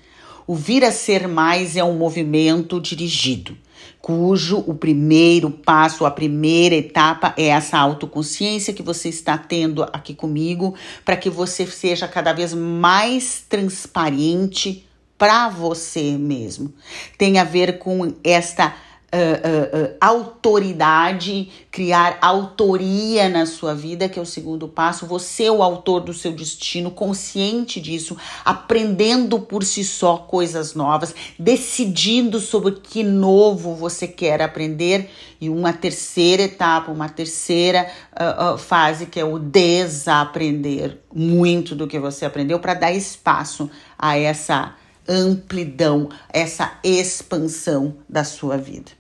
o 0.46 0.56
vir 0.56 0.84
a 0.86 0.92
ser 0.92 1.28
mais 1.28 1.76
é 1.76 1.84
um 1.84 1.98
movimento 1.98 2.80
dirigido, 2.80 3.58
cujo 4.00 4.64
o 4.66 4.74
primeiro 4.74 5.50
passo, 5.50 6.06
a 6.06 6.12
primeira 6.12 6.76
etapa 6.76 7.34
é 7.38 7.48
essa 7.48 7.78
autoconsciência 7.78 8.74
que 8.74 8.82
você 8.82 9.10
está 9.10 9.38
tendo 9.38 9.84
aqui 9.84 10.14
comigo, 10.14 10.74
para 11.04 11.18
que 11.18 11.30
você 11.30 11.68
seja 11.68 12.08
cada 12.08 12.32
vez 12.32 12.54
mais 12.54 13.44
transparente 13.50 14.88
para 15.18 15.50
você 15.50 16.18
mesmo. 16.18 16.74
Tem 17.18 17.40
a 17.40 17.44
ver 17.44 17.80
com 17.80 18.14
esta 18.24 18.74
uh, 19.14 19.78
uh, 19.86 19.96
autoridade, 20.02 21.50
criar 21.72 22.18
autoria 22.22 23.30
na 23.30 23.46
sua 23.46 23.74
vida, 23.74 24.10
que 24.10 24.20
é 24.20 24.22
o 24.22 24.26
segundo 24.26 24.68
passo. 24.68 25.06
Você 25.06 25.46
é 25.46 25.52
o 25.52 25.64
autor 25.64 26.02
do 26.02 26.14
seu 26.14 26.32
destino, 26.32 26.92
consciente 26.92 27.80
disso, 27.80 28.18
aprendendo 28.44 29.40
por 29.40 29.64
si 29.64 29.84
só 29.84 30.18
coisas 30.18 30.74
novas, 30.74 31.16
decidindo 31.40 32.40
sobre 32.40 32.74
que 32.74 33.04
novo 33.04 33.76
você 33.76 34.08
quer 34.08 34.42
aprender. 34.42 35.10
E 35.40 35.50
uma 35.50 35.72
terceira 35.72 36.44
etapa, 36.44 36.92
uma 36.92 37.10
terceira 37.10 37.88
uh, 38.14 38.58
fase, 38.58 39.06
que 39.06 39.20
é 39.20 39.26
o 39.26 39.38
desaprender 39.38 41.00
muito 41.14 41.76
do 41.76 41.88
que 41.88 42.00
você 42.00 42.26
aprendeu, 42.26 42.60
para 42.60 42.74
dar 42.74 42.92
espaço 42.92 43.70
a 43.98 44.18
essa 44.18 44.76
amplidão, 45.08 46.10
essa 46.30 46.80
expansão 46.84 47.98
da 48.08 48.24
sua 48.24 48.58
vida. 48.58 48.92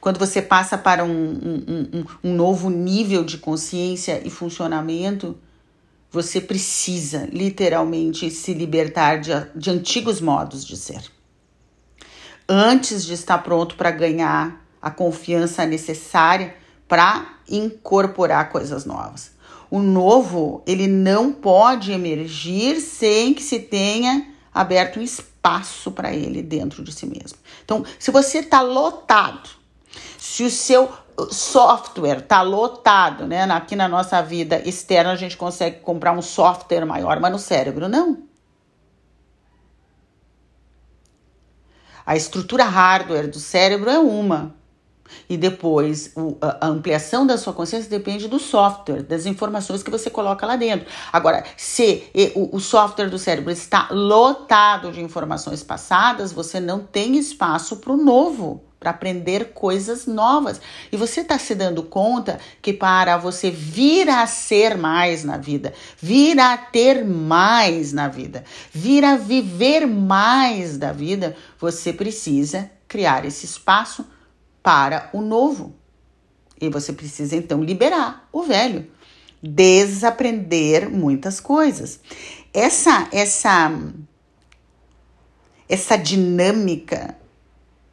Quando 0.00 0.18
você 0.18 0.40
passa 0.40 0.78
para 0.78 1.04
um, 1.04 1.10
um, 1.10 1.88
um, 1.92 2.04
um 2.24 2.34
novo 2.34 2.70
nível 2.70 3.22
de 3.22 3.38
consciência 3.38 4.20
e 4.24 4.30
funcionamento, 4.30 5.38
você 6.10 6.40
precisa 6.40 7.28
literalmente 7.30 8.30
se 8.30 8.54
libertar 8.54 9.20
de, 9.20 9.30
de 9.54 9.70
antigos 9.70 10.20
modos 10.20 10.64
de 10.64 10.76
ser. 10.76 11.02
Antes 12.48 13.04
de 13.04 13.12
estar 13.12 13.38
pronto 13.38 13.76
para 13.76 13.90
ganhar 13.90 14.64
a 14.82 14.90
confiança 14.90 15.66
necessária 15.66 16.56
para 16.88 17.38
incorporar 17.48 18.50
coisas 18.50 18.84
novas. 18.84 19.32
O 19.70 19.80
novo, 19.80 20.62
ele 20.66 20.86
não 20.86 21.32
pode 21.32 21.92
emergir 21.92 22.80
sem 22.80 23.32
que 23.32 23.42
se 23.42 23.60
tenha 23.60 24.26
aberto 24.52 24.98
um 24.98 25.02
espaço 25.02 25.92
para 25.92 26.12
ele 26.12 26.42
dentro 26.42 26.82
de 26.82 26.92
si 26.92 27.06
mesmo. 27.06 27.38
Então, 27.64 27.84
se 27.98 28.10
você 28.10 28.38
está 28.38 28.60
lotado, 28.60 29.48
se 30.18 30.42
o 30.42 30.50
seu 30.50 30.90
software 31.30 32.18
está 32.18 32.42
lotado, 32.42 33.26
né? 33.26 33.44
Aqui 33.44 33.76
na 33.76 33.88
nossa 33.88 34.20
vida 34.22 34.60
externa 34.66 35.12
a 35.12 35.16
gente 35.16 35.36
consegue 35.36 35.80
comprar 35.80 36.12
um 36.12 36.22
software 36.22 36.84
maior, 36.84 37.20
mas 37.20 37.32
no 37.32 37.38
cérebro 37.38 37.88
não. 37.88 38.22
A 42.04 42.16
estrutura 42.16 42.64
hardware 42.64 43.30
do 43.30 43.38
cérebro 43.38 43.90
é 43.90 43.98
uma, 43.98 44.54
e 45.28 45.36
depois, 45.36 46.14
a 46.40 46.66
ampliação 46.66 47.26
da 47.26 47.38
sua 47.38 47.52
consciência 47.52 47.90
depende 47.90 48.28
do 48.28 48.38
software, 48.38 49.02
das 49.02 49.26
informações 49.26 49.82
que 49.82 49.90
você 49.90 50.10
coloca 50.10 50.46
lá 50.46 50.56
dentro. 50.56 50.86
Agora, 51.12 51.44
se 51.56 52.04
o 52.34 52.60
software 52.60 53.08
do 53.08 53.18
cérebro 53.18 53.50
está 53.50 53.88
lotado 53.90 54.92
de 54.92 55.00
informações 55.00 55.62
passadas, 55.62 56.32
você 56.32 56.60
não 56.60 56.80
tem 56.80 57.16
espaço 57.16 57.76
para 57.76 57.92
o 57.92 57.96
novo 57.96 58.64
para 58.80 58.92
aprender 58.92 59.52
coisas 59.52 60.06
novas. 60.06 60.58
E 60.90 60.96
você 60.96 61.20
está 61.20 61.38
se 61.38 61.54
dando 61.54 61.82
conta 61.82 62.40
que 62.62 62.72
para 62.72 63.18
você 63.18 63.50
vir 63.50 64.08
a 64.08 64.26
ser 64.26 64.78
mais 64.78 65.22
na 65.22 65.36
vida, 65.36 65.74
vir 66.00 66.40
a 66.40 66.56
ter 66.56 67.04
mais 67.04 67.92
na 67.92 68.08
vida, 68.08 68.42
vir 68.72 69.04
a 69.04 69.16
viver 69.16 69.86
mais 69.86 70.78
da 70.78 70.92
vida, 70.92 71.36
você 71.58 71.92
precisa 71.92 72.70
criar 72.88 73.26
esse 73.26 73.44
espaço 73.44 74.06
para 74.62 75.10
o 75.12 75.20
novo. 75.20 75.74
E 76.60 76.68
você 76.68 76.92
precisa 76.92 77.36
então 77.36 77.62
liberar 77.62 78.28
o 78.32 78.42
velho, 78.42 78.86
desaprender 79.42 80.90
muitas 80.90 81.40
coisas. 81.40 82.00
Essa 82.52 83.08
essa 83.12 83.72
essa 85.68 85.96
dinâmica, 85.96 87.16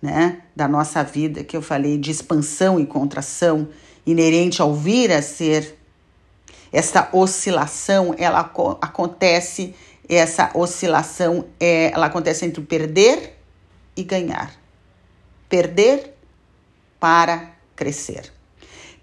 né, 0.01 0.41
da 0.55 0.67
nossa 0.67 1.03
vida 1.03 1.43
que 1.43 1.55
eu 1.55 1.61
falei 1.61 1.97
de 1.97 2.09
expansão 2.09 2.79
e 2.79 2.85
contração 2.85 3.69
inerente 4.05 4.61
ao 4.61 4.73
vir 4.73 5.11
a 5.11 5.21
ser 5.21 5.77
essa 6.71 7.09
oscilação, 7.13 8.13
ela 8.17 8.39
acontece, 8.81 9.73
essa 10.09 10.51
oscilação 10.53 11.45
é, 11.59 11.91
ela 11.91 12.07
acontece 12.07 12.45
entre 12.45 12.61
perder 12.61 13.37
e 13.95 14.03
ganhar. 14.03 14.53
Perder 15.47 16.16
para 16.99 17.51
crescer. 17.75 18.31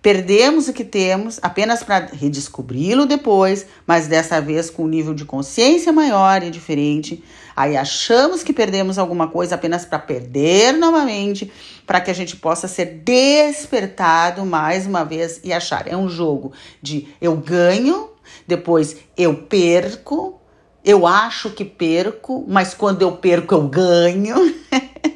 Perdemos 0.04 0.68
o 0.68 0.74
que 0.74 0.85
temos 0.85 1.38
apenas 1.40 1.83
para 1.83 2.11
redescobri-lo 2.12 3.07
depois, 3.07 3.64
mas 3.87 4.07
dessa 4.07 4.38
vez 4.38 4.68
com 4.68 4.85
um 4.85 4.87
nível 4.87 5.14
de 5.14 5.24
consciência 5.24 5.90
maior 5.94 6.42
e 6.42 6.50
diferente. 6.50 7.24
Aí 7.57 7.74
achamos 7.74 8.42
que 8.42 8.52
perdemos 8.52 8.98
alguma 8.98 9.28
coisa 9.28 9.54
apenas 9.54 9.87
para 9.87 9.98
perder 9.98 10.74
novamente, 10.74 11.50
para 11.87 12.02
que 12.02 12.11
a 12.11 12.14
gente 12.14 12.37
possa 12.37 12.68
ser 12.68 13.00
despertado 13.02 14.44
mais 14.44 14.87
uma 14.87 15.04
vez 15.04 15.40
e 15.42 15.54
achar. 15.54 15.88
É 15.88 15.96
um 15.96 16.11
jogo 16.11 16.52
de 16.83 17.09
eu 17.18 17.35
ganho, 17.35 18.11
depois 18.46 18.98
eu 19.16 19.35
perco, 19.35 20.38
eu 20.85 21.07
acho 21.07 21.48
que 21.48 21.64
perco, 21.64 22.44
mas 22.46 22.74
quando 22.74 23.00
eu 23.00 23.12
perco 23.12 23.54
eu 23.54 23.68
ganho. 23.68 24.37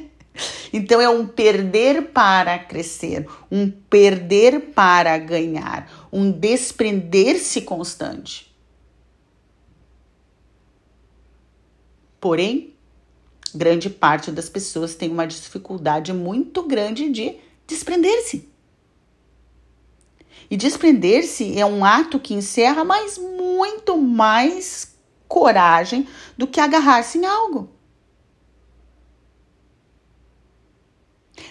Então 0.71 1.01
é 1.01 1.09
um 1.09 1.27
perder 1.27 2.09
para 2.09 2.57
crescer, 2.59 3.27
um 3.51 3.69
perder 3.69 4.71
para 4.71 5.17
ganhar, 5.17 6.07
um 6.11 6.31
desprender-se 6.31 7.61
constante. 7.61 8.49
Porém, 12.19 12.73
grande 13.55 13.89
parte 13.89 14.31
das 14.31 14.49
pessoas 14.49 14.95
tem 14.95 15.09
uma 15.09 15.25
dificuldade 15.25 16.13
muito 16.13 16.63
grande 16.63 17.09
de 17.09 17.35
desprender-se. 17.65 18.49
E 20.49 20.57
desprender-se 20.57 21.57
é 21.59 21.65
um 21.65 21.85
ato 21.85 22.19
que 22.19 22.33
encerra, 22.33 22.83
mas 22.83 23.17
muito 23.17 23.97
mais 23.97 24.95
coragem 25.27 26.07
do 26.37 26.47
que 26.47 26.59
agarrar-se 26.59 27.19
em 27.19 27.25
algo. 27.25 27.69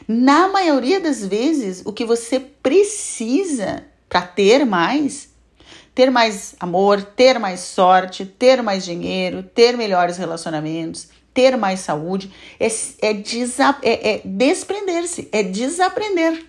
Na 0.07 0.49
maioria 0.49 1.01
das 1.01 1.25
vezes, 1.25 1.83
o 1.85 1.93
que 1.93 2.05
você 2.05 2.41
precisa 2.41 3.85
para 4.09 4.23
ter 4.23 4.65
mais, 4.65 5.29
ter 5.95 6.11
mais 6.11 6.55
amor, 6.59 7.03
ter 7.03 7.39
mais 7.39 7.61
sorte, 7.61 8.25
ter 8.25 8.63
mais 8.63 8.85
dinheiro, 8.85 9.43
ter 9.43 9.77
melhores 9.77 10.17
relacionamentos, 10.17 11.09
ter 11.35 11.57
mais 11.57 11.81
saúde, 11.81 12.33
é, 12.59 12.67
é, 12.67 13.11
é, 13.83 14.15
é 14.15 14.23
desprender-se, 14.25 15.29
é 15.31 15.43
desaprender, 15.43 16.45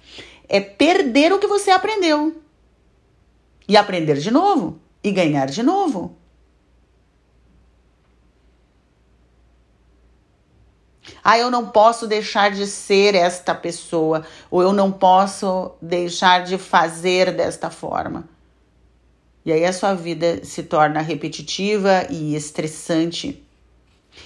é 0.47 0.59
perder 0.59 1.31
o 1.31 1.39
que 1.39 1.47
você 1.47 1.69
aprendeu 1.69 2.41
e 3.67 3.77
aprender 3.77 4.17
de 4.17 4.31
novo 4.31 4.79
e 5.03 5.11
ganhar 5.11 5.45
de 5.45 5.61
novo. 5.61 6.17
Ah, 11.23 11.37
eu 11.37 11.51
não 11.51 11.67
posso 11.67 12.07
deixar 12.07 12.51
de 12.51 12.65
ser 12.67 13.15
esta 13.15 13.53
pessoa, 13.53 14.25
ou 14.49 14.61
eu 14.61 14.73
não 14.73 14.91
posso 14.91 15.71
deixar 15.81 16.43
de 16.43 16.57
fazer 16.57 17.31
desta 17.33 17.69
forma. 17.69 18.27
E 19.45 19.51
aí 19.51 19.65
a 19.65 19.73
sua 19.73 19.93
vida 19.93 20.43
se 20.43 20.63
torna 20.63 21.01
repetitiva 21.01 22.05
e 22.09 22.35
estressante. 22.35 23.43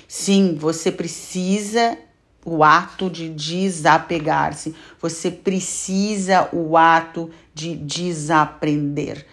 Sim, 0.08 0.56
você 0.56 0.92
precisa 0.92 1.98
o 2.46 2.64
ato 2.64 3.10
de 3.10 3.30
desapegar-se. 3.30 4.76
Você 5.02 5.32
precisa 5.32 6.50
o 6.52 6.76
ato 6.76 7.30
de 7.54 7.76
desaprender. 7.76 9.26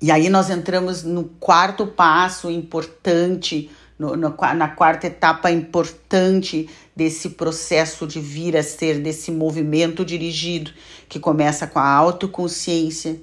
E 0.00 0.10
aí 0.10 0.30
nós 0.30 0.48
entramos 0.48 1.02
no 1.02 1.24
quarto 1.24 1.86
passo 1.86 2.50
importante, 2.50 3.70
no, 3.98 4.16
no, 4.16 4.34
na 4.54 4.68
quarta 4.68 5.06
etapa 5.06 5.50
importante 5.50 6.70
desse 6.96 7.30
processo 7.30 8.06
de 8.06 8.18
vir 8.18 8.56
a 8.56 8.62
ser, 8.62 9.00
desse 9.00 9.30
movimento 9.30 10.02
dirigido, 10.02 10.70
que 11.06 11.20
começa 11.20 11.66
com 11.66 11.78
a 11.78 11.86
autoconsciência, 11.86 13.20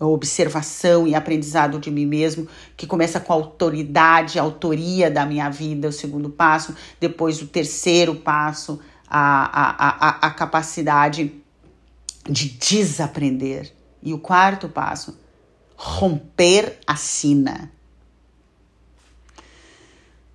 a 0.00 0.06
observação 0.06 1.06
e 1.06 1.14
aprendizado 1.14 1.78
de 1.78 1.90
mim 1.90 2.06
mesmo, 2.06 2.48
que 2.74 2.86
começa 2.86 3.20
com 3.20 3.32
a 3.32 3.36
autoridade, 3.36 4.38
a 4.38 4.42
autoria 4.42 5.10
da 5.10 5.26
minha 5.26 5.50
vida, 5.50 5.88
o 5.88 5.92
segundo 5.92 6.30
passo, 6.30 6.74
depois 6.98 7.42
o 7.42 7.46
terceiro 7.46 8.14
passo, 8.14 8.80
a, 9.06 9.18
a, 9.20 10.08
a, 10.08 10.28
a 10.28 10.30
capacidade 10.30 11.34
de 12.28 12.48
desaprender. 12.48 13.72
E 14.02 14.14
o 14.14 14.18
quarto 14.18 14.68
passo, 14.68 15.18
romper 15.78 16.76
a 16.84 16.96
sina. 16.96 17.70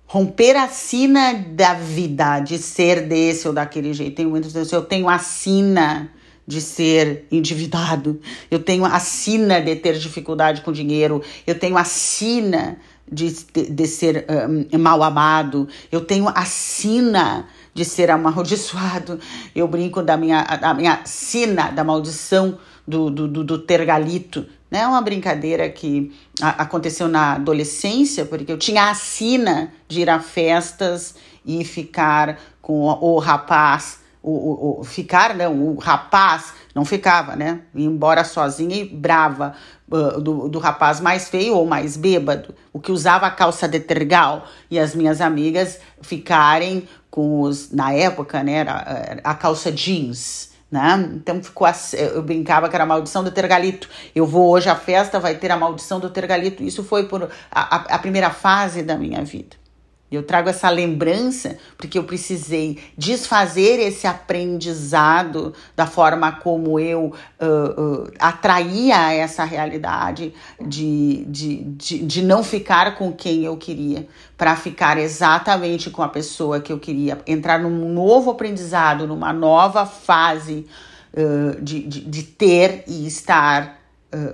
Romper 0.06 0.56
a 0.56 0.68
sina 0.68 1.34
da 1.34 1.74
vida, 1.74 2.40
de 2.40 2.56
ser 2.56 3.06
desse 3.06 3.46
ou 3.46 3.52
daquele 3.52 3.92
jeito. 3.92 4.16
Tem 4.16 4.26
muitos 4.26 4.72
eu 4.72 4.82
tenho 4.82 5.08
a 5.08 5.18
sina 5.18 6.10
de 6.46 6.60
ser 6.60 7.26
endividado, 7.30 8.20
eu 8.50 8.58
tenho 8.58 8.84
a 8.84 8.98
sina 9.00 9.60
de 9.60 9.76
ter 9.76 9.98
dificuldade 9.98 10.62
com 10.62 10.72
dinheiro, 10.72 11.22
eu 11.46 11.58
tenho 11.58 11.76
a 11.76 11.84
sina 11.84 12.78
de, 13.10 13.32
de, 13.52 13.70
de 13.70 13.86
ser 13.86 14.26
um, 14.72 14.78
mal 14.78 15.02
amado, 15.02 15.68
eu 15.90 16.02
tenho 16.02 16.28
a 16.28 16.44
sina 16.44 17.48
de 17.72 17.84
ser 17.84 18.10
amaldiçoado, 18.10 19.18
eu 19.54 19.66
brinco 19.66 20.02
da 20.02 20.16
minha, 20.16 20.42
da 20.42 20.74
minha 20.74 21.00
sina, 21.04 21.70
da 21.70 21.82
maldição 21.82 22.58
do, 22.86 23.10
do, 23.10 23.26
do, 23.26 23.44
do 23.44 23.58
tergalito, 23.58 24.46
né? 24.74 24.84
Uma 24.88 25.00
brincadeira 25.00 25.70
que 25.70 26.12
aconteceu 26.42 27.06
na 27.06 27.34
adolescência, 27.34 28.24
porque 28.24 28.50
eu 28.50 28.58
tinha 28.58 28.90
a 28.90 28.94
sina 28.94 29.72
de 29.86 30.00
ir 30.00 30.10
a 30.10 30.18
festas 30.18 31.14
e 31.46 31.64
ficar 31.64 32.40
com 32.60 32.80
o, 32.82 33.20
rapaz, 33.20 34.00
o, 34.20 34.32
o, 34.32 34.80
o, 34.80 34.84
ficar, 34.84 35.32
não, 35.36 35.54
o 35.62 35.78
rapaz 35.78 36.54
não 36.74 36.84
ficava, 36.84 37.36
né? 37.36 37.60
Ia 37.72 37.86
embora 37.86 38.24
sozinha 38.24 38.74
e 38.74 38.84
brava 38.84 39.54
uh, 39.88 40.20
do, 40.20 40.48
do 40.48 40.58
rapaz 40.58 40.98
mais 40.98 41.28
feio 41.28 41.54
ou 41.54 41.64
mais 41.64 41.96
bêbado, 41.96 42.52
o 42.72 42.80
que 42.80 42.90
usava 42.90 43.30
calça 43.30 43.68
de 43.68 43.78
tergal 43.78 44.44
e 44.68 44.76
as 44.76 44.92
minhas 44.92 45.20
amigas 45.20 45.78
ficarem 46.02 46.88
com 47.08 47.42
os, 47.42 47.70
na 47.70 47.92
época, 47.92 48.42
né, 48.42 48.54
era 48.54 49.20
a 49.22 49.34
calça 49.36 49.70
jeans 49.70 50.52
né? 50.74 51.08
Então 51.14 51.40
ficou 51.40 51.64
assim, 51.64 51.96
eu 51.96 52.20
brincava 52.20 52.68
que 52.68 52.74
era 52.74 52.82
a 52.82 52.86
maldição 52.86 53.22
do 53.22 53.30
tergalito. 53.30 53.88
Eu 54.12 54.26
vou 54.26 54.50
hoje 54.50 54.68
à 54.68 54.74
festa, 54.74 55.20
vai 55.20 55.36
ter 55.36 55.52
a 55.52 55.56
maldição 55.56 56.00
do 56.00 56.10
tergalito. 56.10 56.64
Isso 56.64 56.82
foi 56.82 57.06
por 57.06 57.30
a, 57.48 57.94
a 57.94 57.98
primeira 58.00 58.28
fase 58.30 58.82
da 58.82 58.96
minha 58.98 59.24
vida. 59.24 59.63
Eu 60.12 60.22
trago 60.22 60.48
essa 60.48 60.70
lembrança 60.70 61.58
porque 61.76 61.98
eu 61.98 62.04
precisei 62.04 62.78
desfazer 62.96 63.80
esse 63.80 64.06
aprendizado 64.06 65.52
da 65.74 65.86
forma 65.86 66.30
como 66.32 66.78
eu 66.78 67.12
uh, 67.40 67.82
uh, 67.82 68.12
atraía 68.18 69.12
essa 69.12 69.44
realidade 69.44 70.32
de, 70.60 71.24
de, 71.26 71.64
de, 71.64 71.98
de 71.98 72.22
não 72.22 72.44
ficar 72.44 72.96
com 72.96 73.12
quem 73.12 73.44
eu 73.44 73.56
queria, 73.56 74.06
para 74.36 74.54
ficar 74.54 74.98
exatamente 74.98 75.90
com 75.90 76.02
a 76.02 76.08
pessoa 76.08 76.60
que 76.60 76.72
eu 76.72 76.78
queria, 76.78 77.20
entrar 77.26 77.58
num 77.58 77.92
novo 77.92 78.30
aprendizado, 78.30 79.06
numa 79.06 79.32
nova 79.32 79.86
fase 79.86 80.66
uh, 81.12 81.60
de, 81.60 81.80
de, 81.80 82.00
de 82.00 82.22
ter 82.22 82.84
e 82.86 83.06
estar 83.06 83.82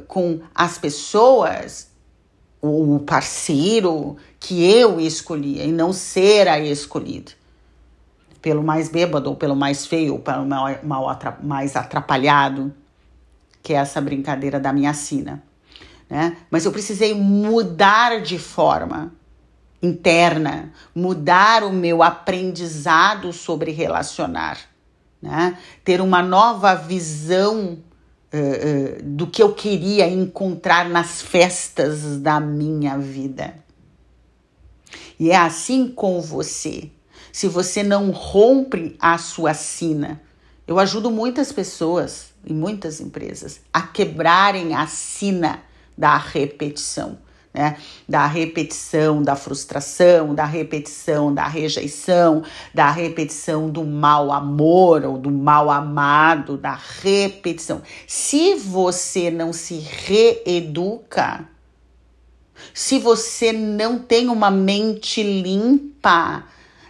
com 0.06 0.40
as 0.54 0.76
pessoas 0.76 1.90
o 2.62 2.98
parceiro 3.00 4.16
que 4.38 4.64
eu 4.64 5.00
escolhia 5.00 5.64
e 5.64 5.72
não 5.72 5.92
ser 5.92 6.48
a 6.48 6.58
escolhida 6.58 7.32
pelo 8.40 8.62
mais 8.62 8.88
bêbado 8.88 9.28
ou 9.30 9.36
pelo 9.36 9.54
mais 9.54 9.86
feio 9.86 10.14
ou 10.14 10.18
pelo 10.18 10.46
mais 11.42 11.76
atrapalhado, 11.76 12.72
que 13.62 13.74
é 13.74 13.76
essa 13.76 14.00
brincadeira 14.00 14.58
da 14.58 14.72
minha 14.72 14.94
sina. 14.94 15.42
Né? 16.08 16.36
Mas 16.50 16.64
eu 16.64 16.72
precisei 16.72 17.14
mudar 17.14 18.20
de 18.22 18.38
forma 18.38 19.12
interna, 19.82 20.72
mudar 20.94 21.62
o 21.64 21.72
meu 21.72 22.02
aprendizado 22.02 23.32
sobre 23.32 23.70
relacionar, 23.70 24.58
né? 25.20 25.56
ter 25.84 26.00
uma 26.00 26.22
nova 26.22 26.74
visão 26.74 27.78
uh, 28.32 29.02
do 29.02 29.26
que 29.26 29.42
eu 29.42 29.52
queria 29.52 30.08
encontrar 30.08 30.88
nas 30.88 31.22
festas 31.22 32.18
da 32.18 32.40
minha 32.40 32.98
vida. 32.98 33.54
E 35.18 35.30
é 35.30 35.36
assim 35.36 35.88
com 35.88 36.20
você. 36.20 36.90
Se 37.32 37.46
você 37.46 37.82
não 37.82 38.10
rompe 38.10 38.96
a 38.98 39.18
sua 39.18 39.54
sina, 39.54 40.20
eu 40.66 40.78
ajudo 40.78 41.10
muitas 41.10 41.52
pessoas 41.52 42.30
e 42.44 42.52
muitas 42.52 43.00
empresas 43.00 43.60
a 43.72 43.82
quebrarem 43.82 44.74
a 44.74 44.86
sina 44.86 45.62
da 45.96 46.16
repetição 46.16 47.18
né? 47.52 47.76
Da 48.08 48.26
repetição 48.26 49.22
da 49.22 49.34
frustração, 49.34 50.34
da 50.34 50.44
repetição 50.44 51.34
da 51.34 51.46
rejeição, 51.46 52.42
da 52.72 52.90
repetição 52.90 53.68
do 53.68 53.84
mal 53.84 54.30
amor 54.32 55.04
ou 55.04 55.18
do 55.18 55.30
mal 55.30 55.68
amado, 55.70 56.56
da 56.56 56.78
repetição. 57.02 57.82
Se 58.06 58.54
você 58.54 59.30
não 59.30 59.52
se 59.52 59.78
reeduca, 59.78 61.48
se 62.72 62.98
você 62.98 63.52
não 63.52 63.98
tem 63.98 64.28
uma 64.28 64.50
mente 64.50 65.22
limpa 65.22 66.44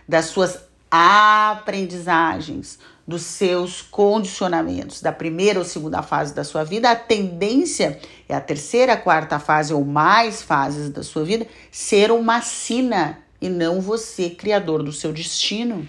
das 0.06 0.26
suas 0.26 0.58
aprendizagens, 0.90 2.78
dos 3.10 3.22
seus 3.22 3.82
condicionamentos 3.82 5.02
da 5.02 5.10
primeira 5.10 5.58
ou 5.58 5.64
segunda 5.64 6.00
fase 6.00 6.32
da 6.32 6.44
sua 6.44 6.62
vida, 6.62 6.88
a 6.88 6.94
tendência 6.94 7.98
é 8.28 8.34
a 8.34 8.40
terceira, 8.40 8.96
quarta 8.96 9.40
fase 9.40 9.74
ou 9.74 9.84
mais 9.84 10.40
fases 10.40 10.88
da 10.88 11.02
sua 11.02 11.24
vida 11.24 11.46
ser 11.72 12.12
uma 12.12 12.40
sina 12.40 13.18
e 13.40 13.48
não 13.48 13.80
você, 13.80 14.30
criador 14.30 14.84
do 14.84 14.92
seu 14.92 15.12
destino. 15.12 15.88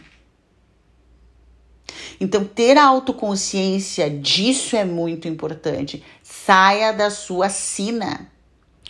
Então, 2.19 2.43
ter 2.43 2.75
a 2.77 2.85
autoconsciência 2.85 4.09
disso 4.09 4.75
é 4.75 4.83
muito 4.83 5.27
importante. 5.27 6.03
Saia 6.23 6.91
da 6.91 7.11
sua 7.11 7.49
sina, 7.49 8.31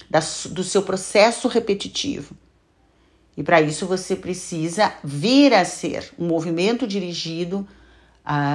da, 0.10 0.20
do 0.52 0.64
seu 0.64 0.84
processo 0.84 1.50
repetitivo. 1.50 2.34
E 3.36 3.44
para 3.44 3.62
isso 3.62 3.86
você 3.86 4.16
precisa 4.16 4.94
vir 5.04 5.54
a 5.54 5.66
ser 5.66 6.14
um 6.18 6.28
movimento 6.28 6.88
dirigido 6.88 7.68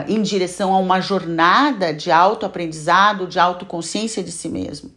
em 0.09 0.23
direção 0.23 0.73
a 0.73 0.79
uma 0.79 1.01
jornada 1.01 1.93
de 1.93 2.11
autoaprendizado, 2.11 3.27
de 3.27 3.39
autoconsciência 3.39 4.23
de 4.23 4.31
si 4.31 4.49
mesmo. 4.49 4.91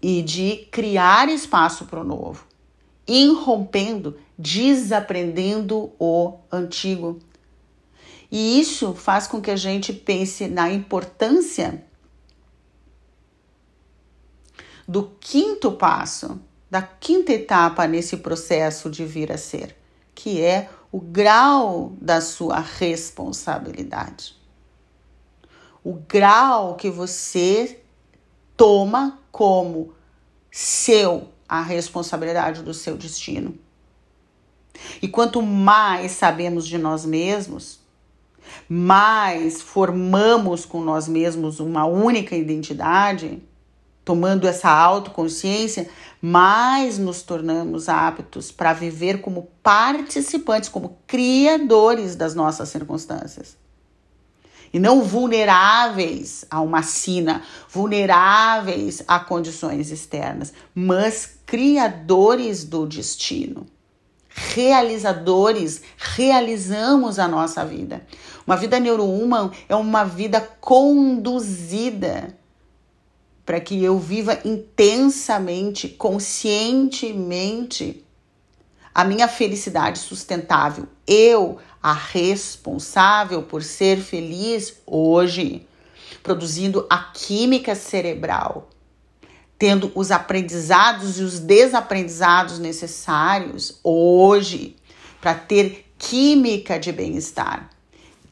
E 0.00 0.22
de 0.22 0.68
criar 0.70 1.28
espaço 1.28 1.86
para 1.86 2.00
o 2.00 2.04
novo, 2.04 2.46
irrompendo, 3.06 4.18
desaprendendo 4.36 5.92
o 5.98 6.38
antigo. 6.50 7.18
E 8.30 8.60
isso 8.60 8.94
faz 8.94 9.26
com 9.26 9.40
que 9.40 9.50
a 9.50 9.56
gente 9.56 9.92
pense 9.92 10.48
na 10.48 10.70
importância 10.70 11.84
do 14.86 15.10
quinto 15.20 15.72
passo, 15.72 16.40
da 16.70 16.82
quinta 16.82 17.32
etapa 17.32 17.86
nesse 17.86 18.18
processo 18.18 18.90
de 18.90 19.04
vir 19.04 19.32
a 19.32 19.38
ser, 19.38 19.76
que 20.14 20.40
é 20.42 20.68
o 20.94 21.00
grau 21.00 21.92
da 22.00 22.20
sua 22.20 22.60
responsabilidade. 22.60 24.36
O 25.82 25.94
grau 25.94 26.76
que 26.76 26.88
você 26.88 27.80
toma 28.56 29.18
como 29.32 29.92
seu 30.52 31.30
a 31.48 31.60
responsabilidade 31.62 32.62
do 32.62 32.72
seu 32.72 32.96
destino. 32.96 33.58
E 35.02 35.08
quanto 35.08 35.42
mais 35.42 36.12
sabemos 36.12 36.64
de 36.64 36.78
nós 36.78 37.04
mesmos, 37.04 37.80
mais 38.68 39.60
formamos 39.60 40.64
com 40.64 40.80
nós 40.80 41.08
mesmos 41.08 41.58
uma 41.58 41.84
única 41.84 42.36
identidade, 42.36 43.42
tomando 44.04 44.46
essa 44.46 44.68
autoconsciência, 44.68 45.88
mais 46.20 46.98
nos 46.98 47.22
tornamos 47.22 47.88
aptos 47.88 48.52
para 48.52 48.72
viver 48.72 49.20
como 49.20 49.48
participantes, 49.62 50.68
como 50.68 50.98
criadores 51.06 52.14
das 52.14 52.34
nossas 52.34 52.68
circunstâncias. 52.68 53.56
E 54.72 54.78
não 54.78 55.02
vulneráveis 55.02 56.44
a 56.50 56.60
uma 56.60 56.82
sina, 56.82 57.42
vulneráveis 57.68 59.02
a 59.06 59.20
condições 59.20 59.90
externas, 59.90 60.52
mas 60.74 61.38
criadores 61.46 62.64
do 62.64 62.84
destino. 62.84 63.66
Realizadores, 64.28 65.80
realizamos 65.96 67.20
a 67.20 67.28
nossa 67.28 67.64
vida. 67.64 68.04
Uma 68.44 68.56
vida 68.56 68.80
neurohuman 68.80 69.52
é 69.68 69.76
uma 69.76 70.02
vida 70.02 70.40
conduzida 70.60 72.36
para 73.44 73.60
que 73.60 73.82
eu 73.82 73.98
viva 73.98 74.40
intensamente, 74.44 75.88
conscientemente 75.88 78.04
a 78.94 79.04
minha 79.04 79.28
felicidade 79.28 79.98
sustentável. 79.98 80.86
Eu, 81.06 81.58
a 81.82 81.92
responsável 81.92 83.42
por 83.42 83.62
ser 83.62 84.00
feliz 84.00 84.78
hoje, 84.86 85.66
produzindo 86.22 86.86
a 86.88 86.98
química 86.98 87.74
cerebral, 87.74 88.70
tendo 89.58 89.92
os 89.94 90.10
aprendizados 90.10 91.18
e 91.18 91.22
os 91.22 91.38
desaprendizados 91.38 92.58
necessários 92.58 93.78
hoje 93.82 94.76
para 95.20 95.34
ter 95.34 95.86
química 95.98 96.78
de 96.78 96.92
bem-estar 96.92 97.73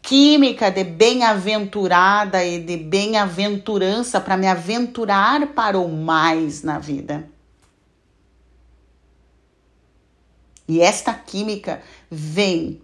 química 0.03 0.69
de 0.71 0.83
bem-aventurada 0.83 2.45
e 2.45 2.61
de 2.61 2.77
bem-aventurança 2.77 4.21
para 4.21 4.37
me 4.37 4.49
aventurar 4.49 5.47
para 5.55 5.79
o 5.79 5.89
mais 5.89 6.65
na 6.65 6.81
vida. 6.81 7.29
E 10.67 10.81
esta 10.81 11.15
química 11.15 11.81
vem 12.11 12.81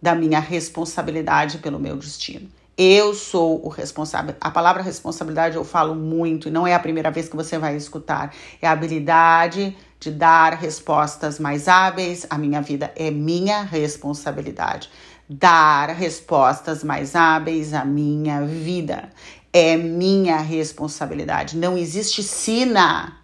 da 0.00 0.14
minha 0.14 0.40
responsabilidade 0.40 1.58
pelo 1.58 1.78
meu 1.78 1.96
destino. 1.96 2.48
Eu 2.78 3.14
sou 3.14 3.64
o 3.64 3.68
responsável. 3.68 4.34
A 4.40 4.50
palavra 4.50 4.82
responsabilidade 4.82 5.56
eu 5.56 5.64
falo 5.64 5.94
muito 5.94 6.48
e 6.48 6.50
não 6.50 6.66
é 6.66 6.74
a 6.74 6.78
primeira 6.78 7.10
vez 7.10 7.28
que 7.28 7.36
você 7.36 7.58
vai 7.58 7.74
escutar. 7.74 8.34
É 8.60 8.68
a 8.68 8.72
habilidade 8.72 9.76
de 9.98 10.10
dar 10.10 10.52
respostas 10.52 11.38
mais 11.38 11.68
hábeis. 11.68 12.26
A 12.28 12.36
minha 12.36 12.60
vida 12.60 12.92
é 12.94 13.10
minha 13.10 13.62
responsabilidade 13.62 14.90
dar 15.28 15.90
respostas 15.90 16.84
mais 16.84 17.14
hábeis 17.14 17.74
à 17.74 17.84
minha 17.84 18.44
vida. 18.44 19.10
É 19.52 19.76
minha 19.76 20.36
responsabilidade. 20.38 21.56
Não 21.56 21.76
existe 21.76 22.22
sina. 22.22 23.20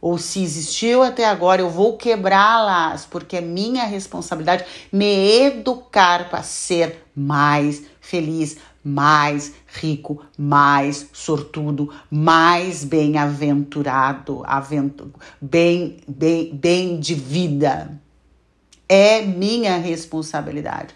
Ou 0.00 0.16
se 0.16 0.42
existiu 0.42 1.02
até 1.02 1.26
agora, 1.26 1.60
eu 1.60 1.68
vou 1.68 1.96
quebrá-las, 1.96 3.04
porque 3.04 3.36
é 3.36 3.40
minha 3.42 3.84
responsabilidade 3.84 4.64
me 4.90 5.42
educar 5.42 6.30
para 6.30 6.42
ser 6.42 7.04
mais 7.14 7.84
feliz, 8.00 8.56
mais 8.82 9.52
rico, 9.66 10.24
mais 10.38 11.06
sortudo, 11.12 11.92
mais 12.10 12.82
bem-aventurado, 12.82 14.42
bem, 15.38 15.98
bem, 16.08 16.54
bem 16.54 16.98
de 16.98 17.14
vida 17.14 18.00
é 18.90 19.22
minha 19.22 19.76
responsabilidade. 19.76 20.92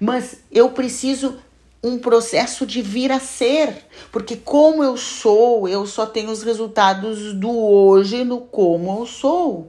Mas 0.00 0.40
eu 0.50 0.72
preciso 0.72 1.38
um 1.80 1.96
processo 1.96 2.66
de 2.66 2.82
vir 2.82 3.12
a 3.12 3.20
ser, 3.20 3.86
porque 4.10 4.34
como 4.34 4.82
eu 4.82 4.96
sou, 4.96 5.68
eu 5.68 5.86
só 5.86 6.04
tenho 6.04 6.32
os 6.32 6.42
resultados 6.42 7.32
do 7.34 7.56
hoje 7.56 8.24
no 8.24 8.40
como 8.40 8.98
eu 8.98 9.06
sou. 9.06 9.68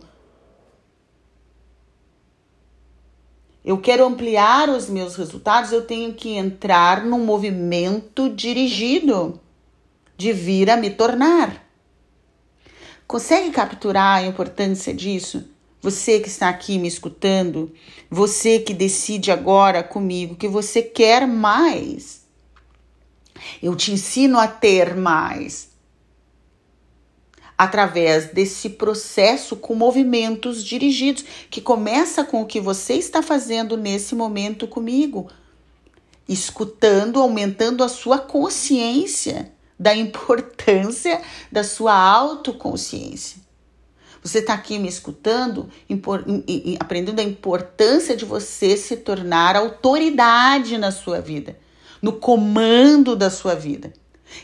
Eu 3.63 3.78
quero 3.78 4.05
ampliar 4.05 4.69
os 4.69 4.89
meus 4.89 5.15
resultados, 5.15 5.71
eu 5.71 5.84
tenho 5.84 6.13
que 6.13 6.32
entrar 6.32 7.05
num 7.05 7.23
movimento 7.23 8.28
dirigido 8.28 9.39
de 10.17 10.34
vir 10.34 10.71
a 10.71 10.78
me 10.78 10.89
tornar. 10.89 11.63
Consegue 13.05 13.51
capturar 13.51 14.17
a 14.17 14.25
importância 14.25 14.93
disso? 14.93 15.57
Você 15.82 16.19
que 16.19 16.28
está 16.28 16.49
aqui 16.49 16.80
me 16.80 16.88
escutando, 16.88 17.71
você 18.09 18.59
que 18.59 18.73
decide 18.73 19.32
agora 19.32 19.84
comigo 19.84 20.36
que 20.36 20.47
você 20.47 20.82
quer 20.82 21.28
mais. 21.28 22.25
Eu 23.61 23.75
te 23.75 23.91
ensino 23.91 24.39
a 24.39 24.47
ter 24.47 24.95
mais 24.95 25.69
através 27.57 28.28
desse 28.28 28.69
processo 28.69 29.55
com 29.55 29.73
movimentos 29.73 30.63
dirigidos, 30.63 31.25
que 31.49 31.59
começa 31.59 32.23
com 32.23 32.41
o 32.41 32.45
que 32.45 32.59
você 32.59 32.93
está 32.93 33.23
fazendo 33.23 33.75
nesse 33.75 34.13
momento 34.13 34.67
comigo, 34.67 35.28
escutando, 36.30 37.19
aumentando 37.19 37.84
a 37.84 37.89
sua 37.89 38.19
consciência 38.19 39.51
da 39.80 39.95
importância 39.95 41.21
da 41.51 41.63
sua 41.63 41.95
autoconsciência. 41.95 43.46
Você 44.28 44.39
está 44.39 44.53
aqui 44.53 44.78
me 44.78 44.89
escutando, 44.89 45.69
aprendendo 46.80 47.21
a 47.21 47.23
importância 47.23 48.15
de 48.15 48.25
você 48.25 48.75
se 48.75 48.97
tornar 48.97 49.55
autoridade 49.55 50.78
na 50.78 50.91
sua 50.91 51.21
vida, 51.21 51.57
no 52.01 52.11
comando 52.11 53.15
da 53.15 53.30
sua 53.30 53.55
vida. 53.55 53.93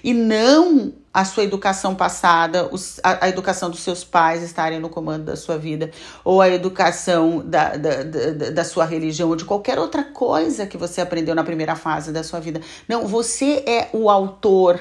E 0.02 0.14
não 0.14 0.94
a 1.14 1.26
sua 1.26 1.44
educação 1.44 1.94
passada, 1.94 2.70
a, 3.04 3.28
educação 3.28 3.70
dos 3.70 3.82
seus 3.82 4.06
pais 4.06 4.42
estarem 4.42 4.80
no 4.80 4.88
comando 4.88 5.26
da 5.26 5.36
sua 5.36 5.58
vida, 5.58 5.92
ou 6.24 6.42
a 6.42 6.50
educação 6.50 7.44
da, 7.46 7.76
da, 7.76 8.04
da, 8.04 8.50
da 8.52 8.64
sua 8.64 8.86
religião, 8.86 9.28
ou 9.28 9.36
de 9.36 9.44
qualquer 9.44 9.78
outra 9.78 10.04
coisa 10.04 10.66
que 10.66 10.78
você 10.78 11.02
aprendeu 11.02 11.36
na 11.36 11.44
primeira 11.44 11.76
fase 11.76 12.14
da 12.14 12.24
sua 12.24 12.40
vida. 12.40 12.62
Não, 12.88 13.06
você 13.06 13.64
é 13.68 13.90
o 13.92 14.10
autor 14.10 14.80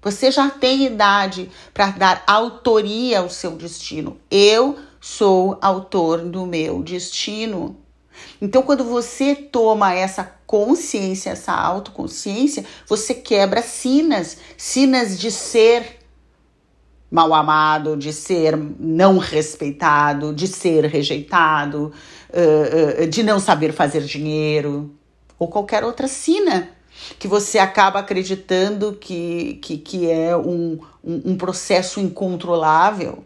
você 0.00 0.30
já 0.30 0.48
tem 0.48 0.86
idade 0.86 1.50
para 1.74 1.90
dar 1.90 2.22
autoria 2.26 3.20
ao 3.20 3.28
seu 3.28 3.52
destino. 3.52 4.16
Eu 4.30 4.78
sou 5.00 5.58
autor 5.60 6.20
do 6.20 6.46
meu 6.46 6.82
destino. 6.82 7.76
Então, 8.40 8.62
quando 8.62 8.84
você 8.84 9.34
toma 9.34 9.94
essa 9.94 10.24
consciência, 10.46 11.30
essa 11.30 11.52
autoconsciência, 11.52 12.64
você 12.86 13.14
quebra 13.14 13.62
sinas, 13.62 14.38
sinas 14.56 15.18
de 15.18 15.30
ser 15.30 15.98
mal 17.10 17.32
amado, 17.32 17.96
de 17.96 18.12
ser 18.12 18.56
não 18.56 19.18
respeitado, 19.18 20.34
de 20.34 20.46
ser 20.46 20.84
rejeitado, 20.84 21.92
de 23.08 23.22
não 23.22 23.38
saber 23.40 23.72
fazer 23.72 24.02
dinheiro, 24.02 24.94
ou 25.38 25.48
qualquer 25.48 25.84
outra 25.84 26.08
sina 26.08 26.70
que 27.18 27.28
você 27.28 27.58
acaba 27.58 28.00
acreditando 28.00 28.92
que, 28.92 29.54
que, 29.62 29.78
que 29.78 30.10
é 30.10 30.36
um, 30.36 30.78
um, 31.02 31.32
um 31.32 31.36
processo 31.36 32.00
incontrolável, 32.00 33.24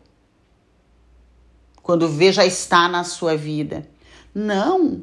quando 1.82 2.08
vê 2.08 2.32
já 2.32 2.46
está 2.46 2.88
na 2.88 3.04
sua 3.04 3.36
vida. 3.36 3.88
Não. 4.34 5.02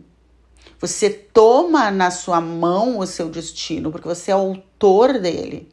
Você 0.79 1.09
toma 1.09 1.91
na 1.91 2.09
sua 2.09 2.39
mão 2.39 2.99
o 2.99 3.05
seu 3.05 3.29
destino, 3.29 3.91
porque 3.91 4.07
você 4.07 4.31
é 4.31 4.33
autor 4.33 5.19
dele. 5.19 5.69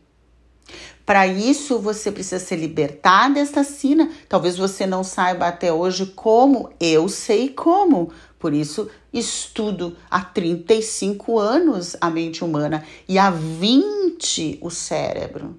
Para 1.07 1.25
isso, 1.29 1.79
você 1.79 2.11
precisa 2.11 2.45
se 2.45 2.57
libertar 2.57 3.33
desta 3.33 3.63
sina. 3.63 4.11
Talvez 4.29 4.57
você 4.57 4.85
não 4.85 5.05
saiba 5.05 5.47
até 5.47 5.73
hoje 5.73 6.07
como, 6.07 6.71
eu 6.81 7.09
sei 7.09 7.49
como. 7.49 8.11
Por 8.39 8.53
isso, 8.53 8.91
estudo 9.13 9.97
há 10.11 10.21
35 10.21 11.39
anos 11.39 11.97
a 12.01 12.11
mente 12.11 12.45
humana 12.45 12.85
e 13.09 13.19
há 13.19 13.31
20 13.31 14.59
o 14.61 14.71
cérebro. 14.71 15.59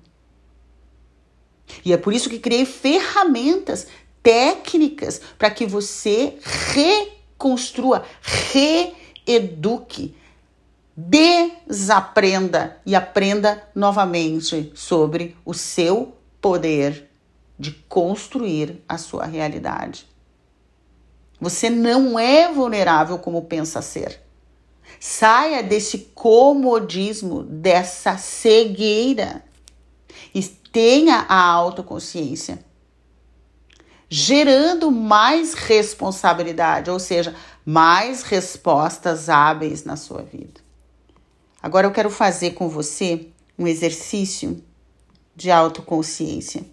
E 1.84 1.92
é 1.92 1.98
por 1.98 2.14
isso 2.14 2.30
que 2.30 2.40
criei 2.40 2.66
ferramentas, 2.66 3.88
técnicas, 4.22 5.22
para 5.38 5.50
que 5.50 5.66
você 5.66 6.38
reconstrua, 6.74 8.06
reeduque, 8.52 10.16
desaprenda 10.96 12.80
e 12.86 12.96
aprenda 12.96 13.68
novamente 13.76 14.72
sobre 14.76 15.36
o 15.46 15.54
seu 15.54 16.16
poder 16.42 17.10
de 17.60 17.72
construir 17.72 18.82
a 18.88 18.98
sua 18.98 19.26
realidade. 19.26 20.08
Você 21.40 21.70
não 21.70 22.18
é 22.18 22.52
vulnerável 22.52 23.20
como 23.20 23.44
pensa 23.44 23.82
ser. 23.82 24.22
Saia 25.00 25.62
desse 25.62 26.10
comodismo, 26.16 27.44
dessa 27.44 28.18
cegueira 28.18 29.44
e 30.34 30.42
tenha 30.44 31.26
a 31.30 31.40
autoconsciência, 31.40 32.60
gerando 34.10 34.92
mais 34.92 35.54
responsabilidade, 35.54 36.90
ou 36.90 37.00
seja, 37.00 37.36
mais 37.66 38.24
respostas 38.24 39.30
hábeis 39.30 39.84
na 39.84 39.96
sua 39.96 40.22
vida. 40.22 40.62
Agora 41.62 41.86
eu 41.86 41.92
quero 41.92 42.10
fazer 42.10 42.52
com 42.52 42.70
você 42.70 43.28
um 43.58 43.68
exercício 43.68 44.64
de 45.36 45.52
autoconsciência. 45.52 46.64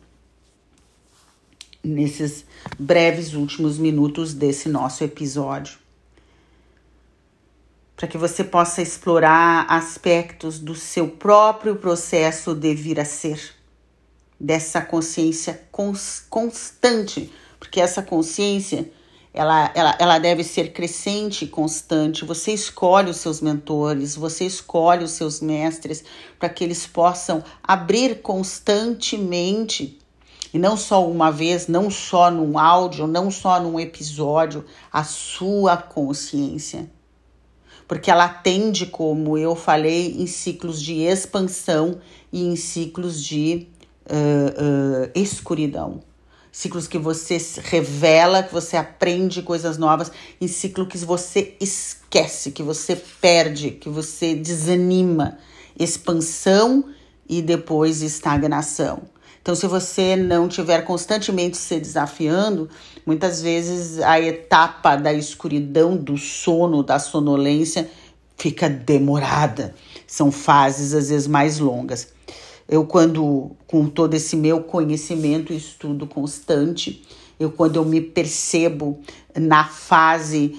Nesses 1.85 2.45
breves 2.79 3.35
últimos 3.35 3.79
minutos 3.79 4.33
desse 4.33 4.69
nosso 4.69 5.05
episódio. 5.05 5.79
Para 7.97 8.09
que 8.09 8.19
você 8.19 8.43
possa 8.43 8.83
explorar 8.83 9.67
aspectos 9.69 10.59
do 10.59 10.75
seu 10.75 11.09
próprio 11.09 11.77
processo 11.77 12.55
de 12.55 12.75
vir 12.75 12.99
a 12.99 13.05
ser, 13.05 13.55
dessa 14.41 14.81
consciência 14.81 15.63
cons 15.71 16.25
constante, 16.29 17.33
porque 17.59 17.81
essa 17.81 18.03
consciência 18.03 18.91
ela, 19.35 19.73
ela, 19.75 19.97
ela 19.99 20.19
deve 20.21 20.45
ser 20.45 20.73
crescente 20.73 21.45
e 21.45 21.49
constante. 21.49 22.25
Você 22.25 22.53
escolhe 22.53 23.11
os 23.11 23.17
seus 23.17 23.41
mentores, 23.41 24.15
você 24.15 24.47
escolhe 24.47 25.03
os 25.03 25.11
seus 25.11 25.41
mestres 25.41 26.05
para 26.39 26.49
que 26.49 26.63
eles 26.63 26.87
possam 26.87 27.43
abrir 27.61 28.23
constantemente, 28.23 29.99
e 30.55 30.59
não 30.59 30.77
só 30.77 31.05
uma 31.05 31.33
vez, 31.33 31.67
não 31.67 31.91
só 31.91 32.31
num 32.31 32.57
áudio, 32.57 33.09
não 33.09 33.29
só 33.29 33.61
num 33.61 33.81
episódio, 33.81 34.65
a 34.93 35.03
sua 35.03 35.77
consciência. 35.77 36.89
Porque 37.89 38.09
ela 38.09 38.29
tende, 38.29 38.87
como 38.87 39.37
eu 39.37 39.57
falei, 39.57 40.15
em 40.17 40.29
ciclos 40.29 40.81
de 40.81 41.01
expansão 41.01 41.99
e 42.33 42.45
em 42.45 42.55
ciclos 42.55 43.21
de 43.21 43.67
uh, 44.07 45.07
uh, 45.07 45.11
escuridão 45.13 46.01
ciclos 46.53 46.87
que 46.87 46.99
você 46.99 47.37
revela, 47.65 48.45
que 48.45 48.53
você 48.53 48.77
aprende 48.77 49.43
coisas 49.43 49.77
novas, 49.77 50.13
em 50.41 50.47
ciclo 50.47 50.87
que 50.87 50.97
você 50.99 51.57
esquece, 51.61 52.53
que 52.53 52.63
você 52.63 52.95
perde, 52.95 53.73
que 53.73 53.89
você 53.89 54.37
desanima, 54.37 55.37
expansão 55.77 56.85
e 57.29 57.43
depois 57.43 58.03
estagnação. 58.03 59.03
Então, 59.45 59.55
se 59.55 59.67
você 59.67 60.17
não 60.17 60.49
tiver 60.49 60.87
constantemente 60.87 61.59
se 61.59 61.79
desafiando, 61.79 62.67
muitas 63.05 63.43
vezes 63.43 64.01
a 64.01 64.19
etapa 64.19 64.97
da 64.97 65.13
escuridão, 65.13 65.99
do 65.99 66.17
sono, 66.17 66.83
da 66.83 66.99
sonolência 66.99 67.91
fica 68.39 68.71
demorada. 68.71 69.75
São 70.07 70.33
fases 70.33 70.95
às 70.95 71.11
vezes 71.11 71.27
mais 71.27 71.59
longas. 71.59 72.09
Eu, 72.67 72.87
quando, 72.87 73.51
com 73.67 73.87
todo 73.87 74.15
esse 74.15 74.35
meu 74.35 74.63
conhecimento 74.63 75.53
e 75.53 75.59
estudo 75.59 76.07
constante, 76.07 77.07
eu, 77.39 77.51
quando 77.51 77.77
eu 77.77 77.85
me 77.85 78.01
percebo 78.01 78.99
na 79.39 79.67
fase 79.67 80.59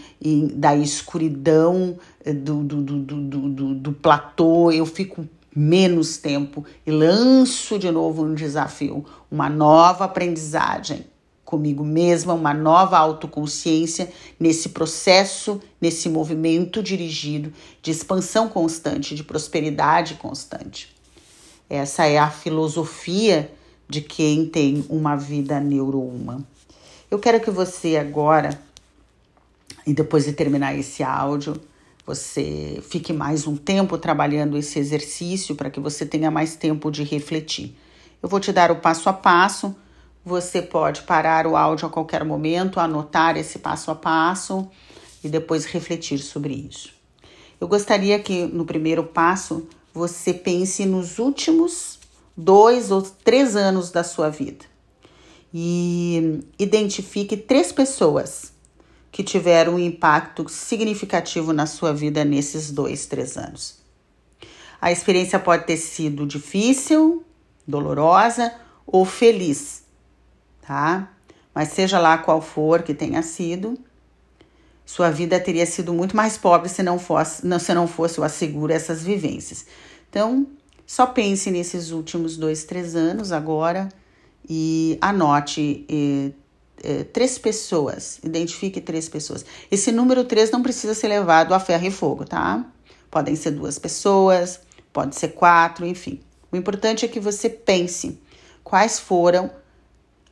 da 0.54 0.76
escuridão 0.76 1.98
eh, 2.24 2.34
do, 2.34 2.64
do, 2.64 2.84
do, 2.84 3.00
do, 3.00 3.50
do, 3.50 3.74
do 3.74 3.92
platô, 3.94 4.72
eu 4.72 4.86
fico 4.86 5.28
menos 5.56 6.18
tempo 6.18 6.66
e 6.86 6.92
lanço 6.92 7.80
de 7.80 7.90
novo 7.90 8.24
um 8.24 8.34
desafio, 8.34 9.06
uma 9.32 9.50
nova 9.50 10.06
aprendizagem 10.06 11.06
comigo 11.46 11.86
mesma, 11.86 12.34
uma 12.34 12.54
nova 12.54 12.98
autoconsciência 12.98 14.12
nesse 14.40 14.70
processo, 14.70 15.62
nesse 15.80 16.10
movimento 16.10 16.82
dirigido 16.82 17.54
de 17.82 17.92
expansão 17.92 18.50
constante, 18.50 19.16
de 19.16 19.24
prosperidade 19.24 20.16
constante. 20.16 20.94
Essa 21.70 22.08
é 22.08 22.18
a 22.18 22.30
filosofia 22.30 23.52
de 23.88 24.02
quem 24.02 24.48
tem 24.48 24.84
uma 24.90 25.16
vida 25.16 25.60
neurohuma. 25.60 26.44
Eu 27.10 27.20
quero 27.20 27.40
que 27.40 27.52
você 27.52 27.96
agora, 27.96 28.60
e 29.86 29.94
depois 29.94 30.26
de 30.26 30.34
terminar 30.34 30.78
esse 30.78 31.04
áudio, 31.04 31.60
você 32.06 32.84
fique 32.88 33.12
mais 33.12 33.48
um 33.48 33.56
tempo 33.56 33.98
trabalhando 33.98 34.58
esse 34.58 34.78
exercício 34.78 35.56
para 35.56 35.72
que 35.72 35.80
você 35.80 36.06
tenha 36.06 36.30
mais 36.30 36.56
tempo 36.56 36.92
de 36.92 37.04
refletir. 37.04 37.76
Eu 38.22 38.30
vou 38.30 38.40
te 38.40 38.52
dar 38.52 38.72
o 38.72 38.76
passo 38.76 39.10
a 39.10 39.14
passo. 39.14 39.76
Você 40.24 40.62
pode 40.62 41.02
parar 41.02 41.48
o 41.48 41.56
áudio 41.56 41.88
a 41.88 41.90
qualquer 41.90 42.24
momento, 42.24 42.80
anotar 42.80 43.38
esse 43.38 43.60
passo 43.60 43.90
a 43.90 43.96
passo 43.96 44.68
e 45.24 45.30
depois 45.30 45.66
refletir 45.66 46.20
sobre 46.20 46.54
isso. 46.54 46.94
Eu 47.60 47.68
gostaria 47.68 48.20
que 48.20 48.46
no 48.46 48.66
primeiro 48.66 49.04
passo 49.04 49.68
você 49.94 50.34
pense 50.34 50.86
nos 50.86 51.20
últimos 51.20 52.00
dois 52.38 52.92
ou 52.92 53.02
três 53.02 53.56
anos 53.56 53.92
da 53.92 54.04
sua 54.04 54.30
vida 54.30 54.66
e 55.54 56.42
identifique 56.60 57.38
três 57.38 57.72
pessoas 57.72 58.55
que 59.16 59.24
tiveram 59.24 59.76
um 59.76 59.80
impacto 59.80 60.50
significativo 60.50 61.54
na 61.54 61.66
sua 61.66 61.94
vida 61.94 62.26
nesses 62.26 62.70
dois, 62.70 63.06
três 63.06 63.38
anos. 63.38 63.78
A 64.82 64.92
experiência 64.92 65.40
pode 65.40 65.66
ter 65.66 65.78
sido 65.78 66.28
difícil, 66.28 67.24
dolorosa 67.66 68.54
ou 68.86 69.06
feliz, 69.06 69.86
tá? 70.62 71.14
Mas 71.54 71.70
seja 71.70 71.98
lá 71.98 72.18
qual 72.18 72.42
for 72.42 72.84
que 72.84 72.94
tenha 72.94 73.24
sido, 73.24 73.80
sua 74.86 75.10
vida 75.12 75.40
teria 75.40 75.66
sido 75.66 75.94
muito 75.94 76.14
mais 76.14 76.38
pobre 76.38 76.68
se 76.68 76.84
não 76.84 77.00
fosse, 77.00 77.48
não, 77.48 77.58
se 77.58 77.74
não 77.74 77.88
fosse 77.88 78.20
o 78.20 78.24
asseguro 78.26 78.74
essas 78.74 79.02
vivências. 79.02 79.66
Então, 80.10 80.46
só 80.86 81.06
pense 81.06 81.50
nesses 81.50 81.92
últimos 81.92 82.36
dois, 82.36 82.66
três 82.66 82.98
anos 82.98 83.32
agora 83.32 83.88
e 84.48 84.98
anote 85.00 85.86
eh, 85.90 86.32
eh, 86.86 87.04
três 87.04 87.38
pessoas, 87.38 88.20
identifique 88.24 88.80
três 88.80 89.10
pessoas. 89.10 89.44
Esse 89.72 89.92
número 89.92 90.24
três 90.24 90.52
não 90.52 90.62
precisa 90.62 90.94
ser 90.94 91.08
levado 91.08 91.54
a 91.54 91.60
ferro 91.60 91.88
e 91.88 91.92
fogo, 91.92 92.26
tá? 92.26 92.66
Podem 93.10 93.36
ser 93.36 93.52
duas 93.52 93.80
pessoas, 93.80 94.60
pode 94.94 95.16
ser 95.16 95.30
quatro, 95.30 95.86
enfim. 95.86 96.22
O 96.52 96.58
importante 96.58 97.04
é 97.04 97.08
que 97.08 97.20
você 97.20 97.50
pense 97.50 98.20
quais 98.64 99.00
foram 99.00 99.50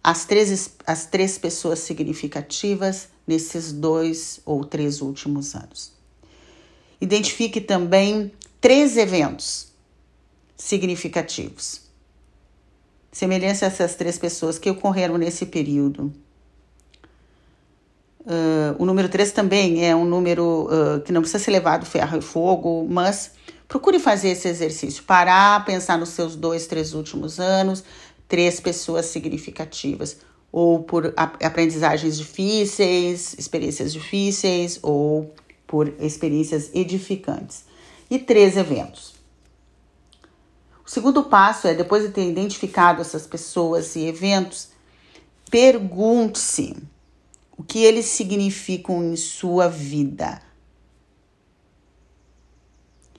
as 0.04 0.26
três, 0.26 0.72
as 0.86 1.06
três 1.06 1.38
pessoas 1.38 1.80
significativas 1.80 3.08
nesses 3.26 3.72
dois 3.72 4.40
ou 4.46 4.64
três 4.64 5.02
últimos 5.02 5.56
anos. 5.56 5.92
Identifique 7.02 7.60
também 7.60 8.32
três 8.62 8.96
eventos 8.96 9.68
significativos. 10.56 11.82
Semelhança 13.12 13.66
a 13.66 13.68
essas 13.68 13.96
três 13.96 14.18
pessoas 14.18 14.58
que 14.58 14.70
ocorreram 14.70 15.18
nesse 15.18 15.46
período. 15.46 16.14
Uh, 18.26 18.74
o 18.80 18.86
número 18.86 19.10
3 19.10 19.34
também 19.34 19.86
é 19.86 19.94
um 19.94 20.06
número 20.06 20.70
uh, 20.72 21.02
que 21.02 21.12
não 21.12 21.22
precisa 21.22 21.44
ser 21.44 21.52
levado 21.52 21.86
ferro 21.86 22.18
e 22.18 22.22
fogo, 22.22 22.88
mas 22.90 23.32
procure 23.68 24.00
fazer 24.00 24.30
esse 24.30 24.48
exercício. 24.48 25.04
Parar, 25.04 25.66
pensar 25.66 25.98
nos 25.98 26.10
seus 26.10 26.36
dois, 26.36 26.66
três 26.66 26.94
últimos 26.94 27.40
anos, 27.40 27.84
três 28.28 28.60
pessoas 28.62 29.08
significativas, 29.08 30.18
ou 30.52 30.84
por 30.84 31.14
aprendizagens 31.18 32.18
difíceis, 32.18 33.36
experiências 33.38 33.92
difíceis, 33.92 34.80
ou 34.82 35.34
por 35.68 35.94
experiências 36.00 36.70
edificantes. 36.74 37.66
E 38.10 38.20
três 38.20 38.56
eventos. 38.56 39.16
O 40.86 40.90
segundo 40.90 41.24
passo 41.24 41.68
é, 41.68 41.74
depois 41.74 42.04
de 42.04 42.10
ter 42.10 42.30
identificado 42.30 43.02
essas 43.02 43.26
pessoas 43.26 43.96
e 43.96 44.06
eventos, 44.06 44.70
pergunte-se 45.50 46.78
o 47.58 47.64
que 47.64 47.84
eles 47.84 48.06
significam 48.06 49.04
em 49.04 49.16
sua 49.16 49.68
vida. 49.68 50.42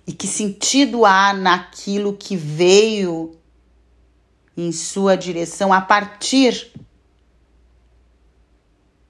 E 0.06 0.12
que 0.12 0.26
sentido 0.26 1.06
há 1.06 1.32
naquilo 1.32 2.16
que 2.16 2.36
veio 2.36 3.38
em 4.56 4.70
sua 4.70 5.16
direção 5.16 5.72
a 5.72 5.80
partir 5.80 6.72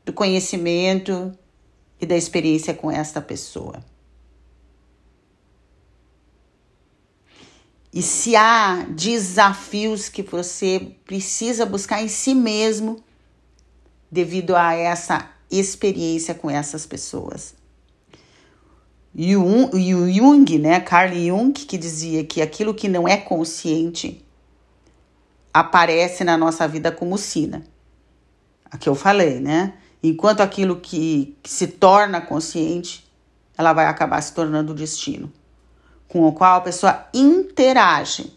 do 0.04 0.12
conhecimento 0.12 1.36
e 2.00 2.06
da 2.06 2.16
experiência 2.16 2.74
com 2.74 2.90
esta 2.90 3.20
pessoa. 3.20 3.82
E 7.92 8.02
se 8.02 8.34
há 8.34 8.84
desafios 8.88 10.08
que 10.08 10.22
você 10.22 10.96
precisa 11.04 11.64
buscar 11.64 12.02
em 12.02 12.08
si 12.08 12.34
mesmo 12.34 13.03
devido 14.14 14.54
a 14.54 14.74
essa 14.74 15.28
experiência 15.50 16.36
com 16.36 16.48
essas 16.48 16.86
pessoas. 16.86 17.52
O 19.12 20.08
Jung, 20.08 20.58
né, 20.58 20.78
Carl 20.78 21.12
Jung, 21.12 21.52
que 21.52 21.76
dizia 21.76 22.24
que 22.24 22.40
aquilo 22.40 22.72
que 22.72 22.86
não 22.86 23.08
é 23.08 23.16
consciente 23.16 24.24
aparece 25.52 26.22
na 26.22 26.38
nossa 26.38 26.68
vida 26.68 26.92
como 26.92 27.18
sina. 27.18 27.64
A 28.70 28.78
que 28.78 28.88
eu 28.88 28.94
falei, 28.94 29.40
né? 29.40 29.74
Enquanto 30.00 30.42
aquilo 30.42 30.76
que, 30.76 31.36
que 31.42 31.50
se 31.50 31.66
torna 31.66 32.20
consciente, 32.20 33.04
ela 33.58 33.72
vai 33.72 33.86
acabar 33.86 34.20
se 34.20 34.32
tornando 34.32 34.72
destino, 34.74 35.32
com 36.06 36.24
o 36.24 36.32
qual 36.32 36.58
a 36.58 36.60
pessoa 36.60 37.08
interage 37.12 38.32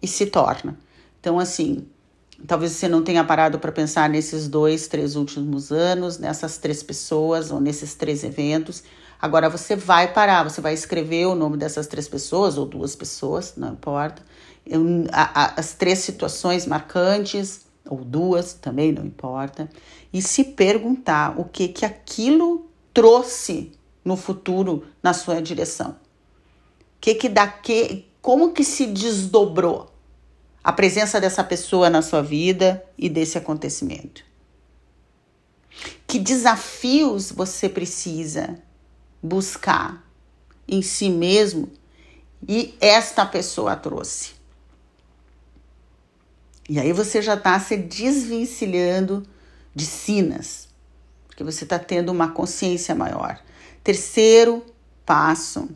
e 0.00 0.06
se 0.06 0.26
torna. 0.26 0.78
Então, 1.18 1.40
assim, 1.40 1.88
talvez 2.46 2.72
você 2.72 2.88
não 2.88 3.02
tenha 3.02 3.24
parado 3.24 3.58
para 3.58 3.72
pensar 3.72 4.08
nesses 4.08 4.48
dois, 4.48 4.88
três 4.88 5.16
últimos 5.16 5.70
anos, 5.70 6.18
nessas 6.18 6.58
três 6.58 6.82
pessoas 6.82 7.50
ou 7.50 7.60
nesses 7.60 7.94
três 7.94 8.24
eventos. 8.24 8.82
Agora 9.20 9.50
você 9.50 9.76
vai 9.76 10.12
parar, 10.12 10.44
você 10.44 10.60
vai 10.60 10.72
escrever 10.72 11.26
o 11.26 11.34
nome 11.34 11.56
dessas 11.56 11.86
três 11.86 12.08
pessoas 12.08 12.56
ou 12.56 12.64
duas 12.64 12.96
pessoas, 12.96 13.54
não 13.56 13.72
importa, 13.72 14.22
as 15.12 15.74
três 15.74 15.98
situações 15.98 16.66
marcantes 16.66 17.66
ou 17.88 17.98
duas, 17.98 18.54
também 18.54 18.92
não 18.92 19.04
importa, 19.04 19.68
e 20.12 20.22
se 20.22 20.44
perguntar 20.44 21.38
o 21.38 21.44
que 21.44 21.68
que 21.68 21.84
aquilo 21.84 22.70
trouxe 22.94 23.72
no 24.04 24.16
futuro 24.16 24.84
na 25.02 25.12
sua 25.12 25.40
direção. 25.42 25.96
Que 27.00 27.14
que 27.14 27.28
daqui, 27.28 28.06
como 28.22 28.52
que 28.52 28.64
se 28.64 28.86
desdobrou 28.86 29.89
a 30.62 30.72
presença 30.72 31.20
dessa 31.20 31.42
pessoa 31.42 31.88
na 31.88 32.02
sua 32.02 32.22
vida 32.22 32.84
e 32.96 33.08
desse 33.08 33.38
acontecimento? 33.38 34.24
Que 36.06 36.18
desafios 36.18 37.30
você 37.30 37.68
precisa 37.68 38.58
buscar 39.22 40.04
em 40.66 40.82
si 40.82 41.08
mesmo 41.08 41.68
e 42.48 42.74
esta 42.80 43.24
pessoa 43.24 43.76
trouxe? 43.76 44.32
E 46.68 46.78
aí 46.78 46.92
você 46.92 47.20
já 47.20 47.34
está 47.34 47.58
se 47.58 47.76
desvencilhando 47.76 49.26
de 49.74 49.84
sinas, 49.84 50.68
porque 51.26 51.42
você 51.42 51.64
está 51.64 51.78
tendo 51.78 52.10
uma 52.10 52.30
consciência 52.30 52.94
maior. 52.94 53.40
Terceiro 53.82 54.64
passo. 55.04 55.68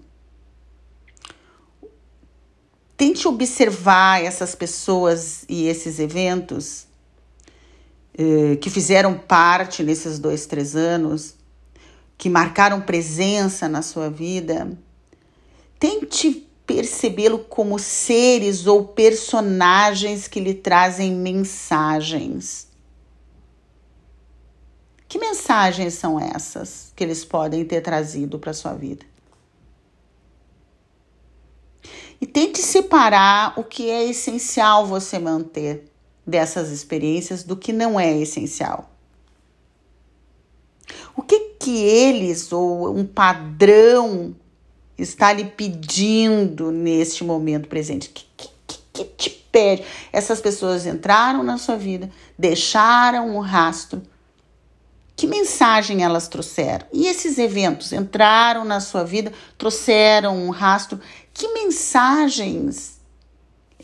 Tente 2.97 3.27
observar 3.27 4.23
essas 4.23 4.55
pessoas 4.55 5.45
e 5.49 5.67
esses 5.67 5.99
eventos 5.99 6.87
eh, 8.17 8.57
que 8.57 8.71
fizeram 8.71 9.19
parte 9.19 9.83
nesses 9.83 10.19
dois, 10.19 10.47
três 10.47 10.77
anos, 10.77 11.35
que 12.17 12.31
marcaram 12.31 12.81
presença 12.81 13.69
na 13.69 13.83
sua 13.83 14.09
vida. 14.09 14.71
Tente 15.79 16.47
percebê-lo 16.65 17.41
como 17.41 17.79
seres 17.79 18.67
ou 18.67 18.87
personagens 18.87 20.29
que 20.29 20.41
lhe 20.41 20.55
trazem 20.55 21.13
mensagens. 21.13 22.69
Que 25.09 25.19
mensagens 25.19 25.95
são 25.95 26.19
essas 26.19 26.93
que 26.97 27.05
eles 27.05 27.25
podem 27.25 27.65
ter 27.65 27.81
trazido 27.81 28.39
para 28.39 28.53
sua 28.53 28.75
vida? 28.75 29.05
E 32.25 32.27
tente 32.27 32.63
separar 32.63 33.53
o 33.55 33.63
que 33.63 33.91
é 33.91 34.03
essencial 34.03 34.87
você 34.87 35.19
manter 35.19 35.93
dessas 36.27 36.71
experiências 36.71 37.43
do 37.43 37.55
que 37.55 37.71
não 37.71 38.01
é 38.01 38.17
essencial. 38.17 38.91
O 41.15 41.21
que 41.21 41.39
que 41.61 41.85
eles 41.85 42.51
ou 42.51 42.97
um 42.97 43.05
padrão 43.05 44.35
está 44.97 45.35
lhe 45.35 45.45
pedindo 45.45 46.73
neste 46.73 47.23
momento 47.23 47.69
presente? 47.69 48.09
Que, 48.09 48.25
que, 48.67 48.79
que 48.95 49.05
te 49.05 49.29
pede? 49.53 49.85
Essas 50.11 50.41
pessoas 50.41 50.87
entraram 50.87 51.43
na 51.43 51.59
sua 51.59 51.77
vida, 51.77 52.09
deixaram 52.39 53.37
um 53.37 53.41
rastro. 53.41 54.01
Que 55.17 55.27
mensagem 55.27 56.03
elas 56.03 56.27
trouxeram? 56.27 56.87
E 56.93 57.07
esses 57.07 57.39
eventos 57.39 57.93
entraram 57.93 58.65
na 58.65 58.81
sua 58.81 59.05
vida, 59.05 59.33
trouxeram 59.57 60.37
um 60.37 60.51
rastro. 60.51 60.99
Que 61.35 61.49
mensagens 61.49 62.95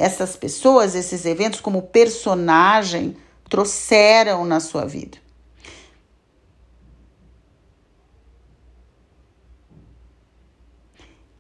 essas 0.01 0.37
pessoas, 0.37 0.95
esses 0.95 1.27
eventos, 1.27 1.61
como 1.61 1.83
personagem, 1.83 3.17
trouxeram 3.49 4.47
na 4.47 4.61
sua 4.61 4.87
vida? 4.87 5.19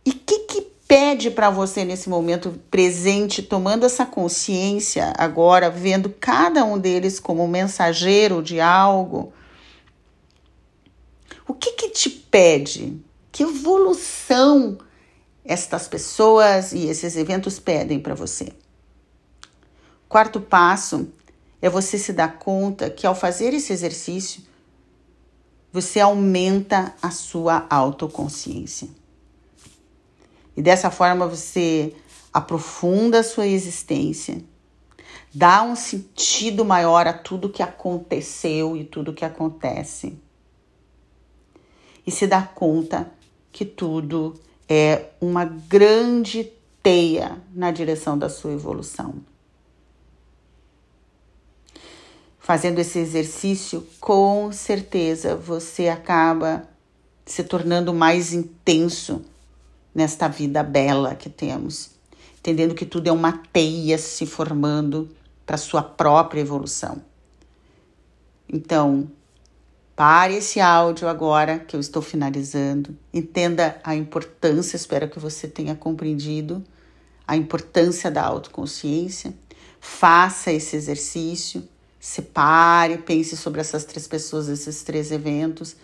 E 0.04 0.10
o 0.10 0.14
que, 0.14 0.40
que 0.40 0.62
pede 0.86 1.30
para 1.30 1.48
você 1.48 1.84
nesse 1.84 2.10
momento 2.10 2.60
presente, 2.70 3.42
tomando 3.42 3.86
essa 3.86 4.04
consciência 4.04 5.14
agora, 5.16 5.70
vendo 5.70 6.10
cada 6.10 6.64
um 6.64 6.76
deles 6.76 7.20
como 7.20 7.46
mensageiro 7.46 8.42
de 8.42 8.60
algo? 8.60 9.32
O 11.46 11.54
que, 11.54 11.72
que 11.72 11.88
te 11.90 12.10
pede? 12.10 13.00
Que 13.32 13.44
evolução 13.44 14.78
estas 15.44 15.88
pessoas 15.88 16.72
e 16.72 16.86
esses 16.86 17.16
eventos 17.16 17.58
pedem 17.58 18.00
para 18.00 18.14
você? 18.14 18.52
Quarto 20.08 20.40
passo 20.40 21.08
é 21.62 21.68
você 21.68 21.98
se 21.98 22.12
dar 22.12 22.38
conta 22.38 22.90
que 22.90 23.06
ao 23.06 23.14
fazer 23.14 23.54
esse 23.54 23.72
exercício, 23.72 24.42
você 25.72 26.00
aumenta 26.00 26.94
a 27.00 27.10
sua 27.10 27.66
autoconsciência. 27.70 28.88
E 30.56 30.62
dessa 30.62 30.90
forma 30.90 31.26
você 31.28 31.94
aprofunda 32.32 33.20
a 33.20 33.22
sua 33.22 33.46
existência, 33.46 34.42
dá 35.32 35.62
um 35.62 35.76
sentido 35.76 36.64
maior 36.64 37.06
a 37.06 37.12
tudo 37.12 37.48
que 37.48 37.62
aconteceu 37.62 38.76
e 38.76 38.84
tudo 38.84 39.14
que 39.14 39.24
acontece. 39.24 40.18
E 42.06 42.10
se 42.10 42.26
dá 42.26 42.42
conta 42.42 43.12
que 43.52 43.64
tudo 43.64 44.34
é 44.72 45.10
uma 45.20 45.44
grande 45.44 46.52
teia 46.80 47.42
na 47.52 47.72
direção 47.72 48.16
da 48.16 48.28
sua 48.28 48.52
evolução. 48.52 49.16
Fazendo 52.38 52.78
esse 52.78 53.00
exercício, 53.00 53.84
com 54.00 54.52
certeza 54.52 55.34
você 55.34 55.88
acaba 55.88 56.68
se 57.26 57.42
tornando 57.42 57.92
mais 57.92 58.32
intenso 58.32 59.24
nesta 59.92 60.28
vida 60.28 60.62
bela 60.62 61.16
que 61.16 61.28
temos, 61.28 61.90
entendendo 62.38 62.74
que 62.74 62.86
tudo 62.86 63.08
é 63.08 63.12
uma 63.12 63.32
teia 63.52 63.98
se 63.98 64.24
formando 64.24 65.10
para 65.44 65.56
sua 65.56 65.82
própria 65.82 66.40
evolução. 66.40 67.02
Então, 68.48 69.10
pare 70.00 70.36
esse 70.36 70.58
áudio 70.60 71.06
agora 71.08 71.58
que 71.58 71.76
eu 71.76 71.80
estou 71.80 72.00
finalizando. 72.00 72.96
Entenda 73.12 73.78
a 73.84 73.94
importância, 73.94 74.74
espero 74.74 75.10
que 75.10 75.18
você 75.18 75.46
tenha 75.46 75.74
compreendido 75.74 76.64
a 77.28 77.36
importância 77.36 78.10
da 78.10 78.24
autoconsciência. 78.24 79.34
Faça 79.78 80.50
esse 80.50 80.74
exercício, 80.74 81.68
separe, 82.00 82.96
pense 82.96 83.36
sobre 83.36 83.60
essas 83.60 83.84
três 83.84 84.08
pessoas, 84.08 84.48
esses 84.48 84.82
três 84.82 85.12
eventos 85.12 85.76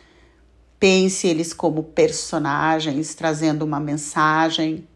Pense 0.79 1.27
eles 1.27 1.53
como 1.53 1.83
personagens 1.83 3.14
trazendo 3.14 3.64
uma 3.64 3.81
mensagem. 3.81 4.87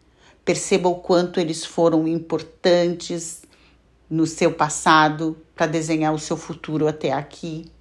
Perceba 0.43 0.89
o 0.89 0.95
quanto 0.95 1.39
eles 1.39 1.63
foram 1.63 2.07
importantes 2.07 3.41
no 4.09 4.25
seu 4.25 4.51
passado 4.51 5.37
para 5.55 5.67
desenhar 5.67 6.11
o 6.11 6.19
seu 6.19 6.37
futuro 6.37 6.87
até 6.87 7.11
aqui. 7.11 7.71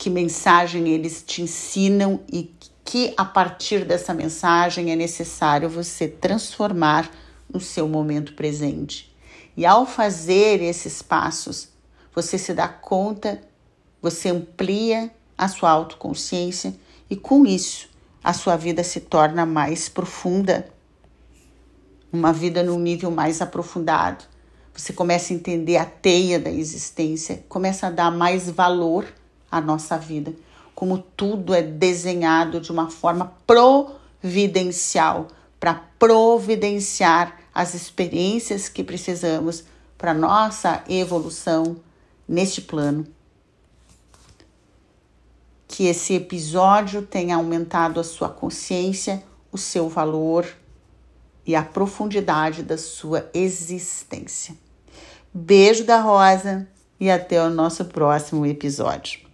Que 0.00 0.08
mensagem 0.08 0.88
eles 0.88 1.22
te 1.22 1.42
ensinam 1.42 2.20
e 2.32 2.50
que 2.82 3.12
a 3.18 3.24
partir 3.26 3.84
dessa 3.84 4.14
mensagem 4.14 4.90
é 4.90 4.96
necessário 4.96 5.68
você 5.68 6.08
transformar 6.08 7.10
no 7.52 7.60
seu 7.60 7.86
momento 7.86 8.32
presente. 8.32 9.14
E 9.54 9.66
ao 9.66 9.84
fazer 9.84 10.62
esses 10.62 11.02
passos, 11.02 11.68
você 12.14 12.38
se 12.38 12.54
dá 12.54 12.66
conta, 12.66 13.42
você 14.00 14.30
amplia 14.30 15.10
a 15.36 15.48
sua 15.48 15.68
autoconsciência 15.68 16.74
e 17.10 17.14
com 17.14 17.44
isso 17.44 17.90
a 18.24 18.32
sua 18.32 18.56
vida 18.56 18.82
se 18.82 19.00
torna 19.00 19.44
mais 19.44 19.86
profunda, 19.86 20.66
uma 22.10 22.32
vida 22.32 22.62
num 22.62 22.78
nível 22.78 23.10
mais 23.10 23.42
aprofundado. 23.42 24.24
Você 24.72 24.94
começa 24.94 25.34
a 25.34 25.36
entender 25.36 25.76
a 25.76 25.84
teia 25.84 26.40
da 26.40 26.50
existência, 26.50 27.44
começa 27.50 27.88
a 27.88 27.90
dar 27.90 28.10
mais 28.10 28.48
valor 28.48 29.19
à 29.50 29.60
nossa 29.60 29.96
vida, 29.96 30.32
como 30.74 30.98
tudo 30.98 31.54
é 31.54 31.62
desenhado 31.62 32.60
de 32.60 32.70
uma 32.70 32.90
forma 32.90 33.34
providencial 33.46 35.28
para 35.58 35.74
providenciar 35.98 37.38
as 37.54 37.74
experiências 37.74 38.68
que 38.68 38.84
precisamos 38.84 39.64
para 39.98 40.14
nossa 40.14 40.82
evolução 40.88 41.76
neste 42.26 42.60
plano 42.60 43.06
que 45.70 45.86
esse 45.86 46.14
episódio 46.14 47.00
tenha 47.00 47.36
aumentado 47.36 48.00
a 48.00 48.04
sua 48.04 48.28
consciência, 48.28 49.22
o 49.52 49.56
seu 49.56 49.88
valor 49.88 50.44
e 51.46 51.54
a 51.54 51.62
profundidade 51.62 52.64
da 52.64 52.76
sua 52.76 53.30
existência. 53.32 54.56
Beijo 55.32 55.84
da 55.84 56.00
Rosa 56.00 56.66
e 56.98 57.08
até 57.08 57.40
o 57.40 57.48
nosso 57.48 57.84
próximo 57.84 58.44
episódio. 58.44 59.29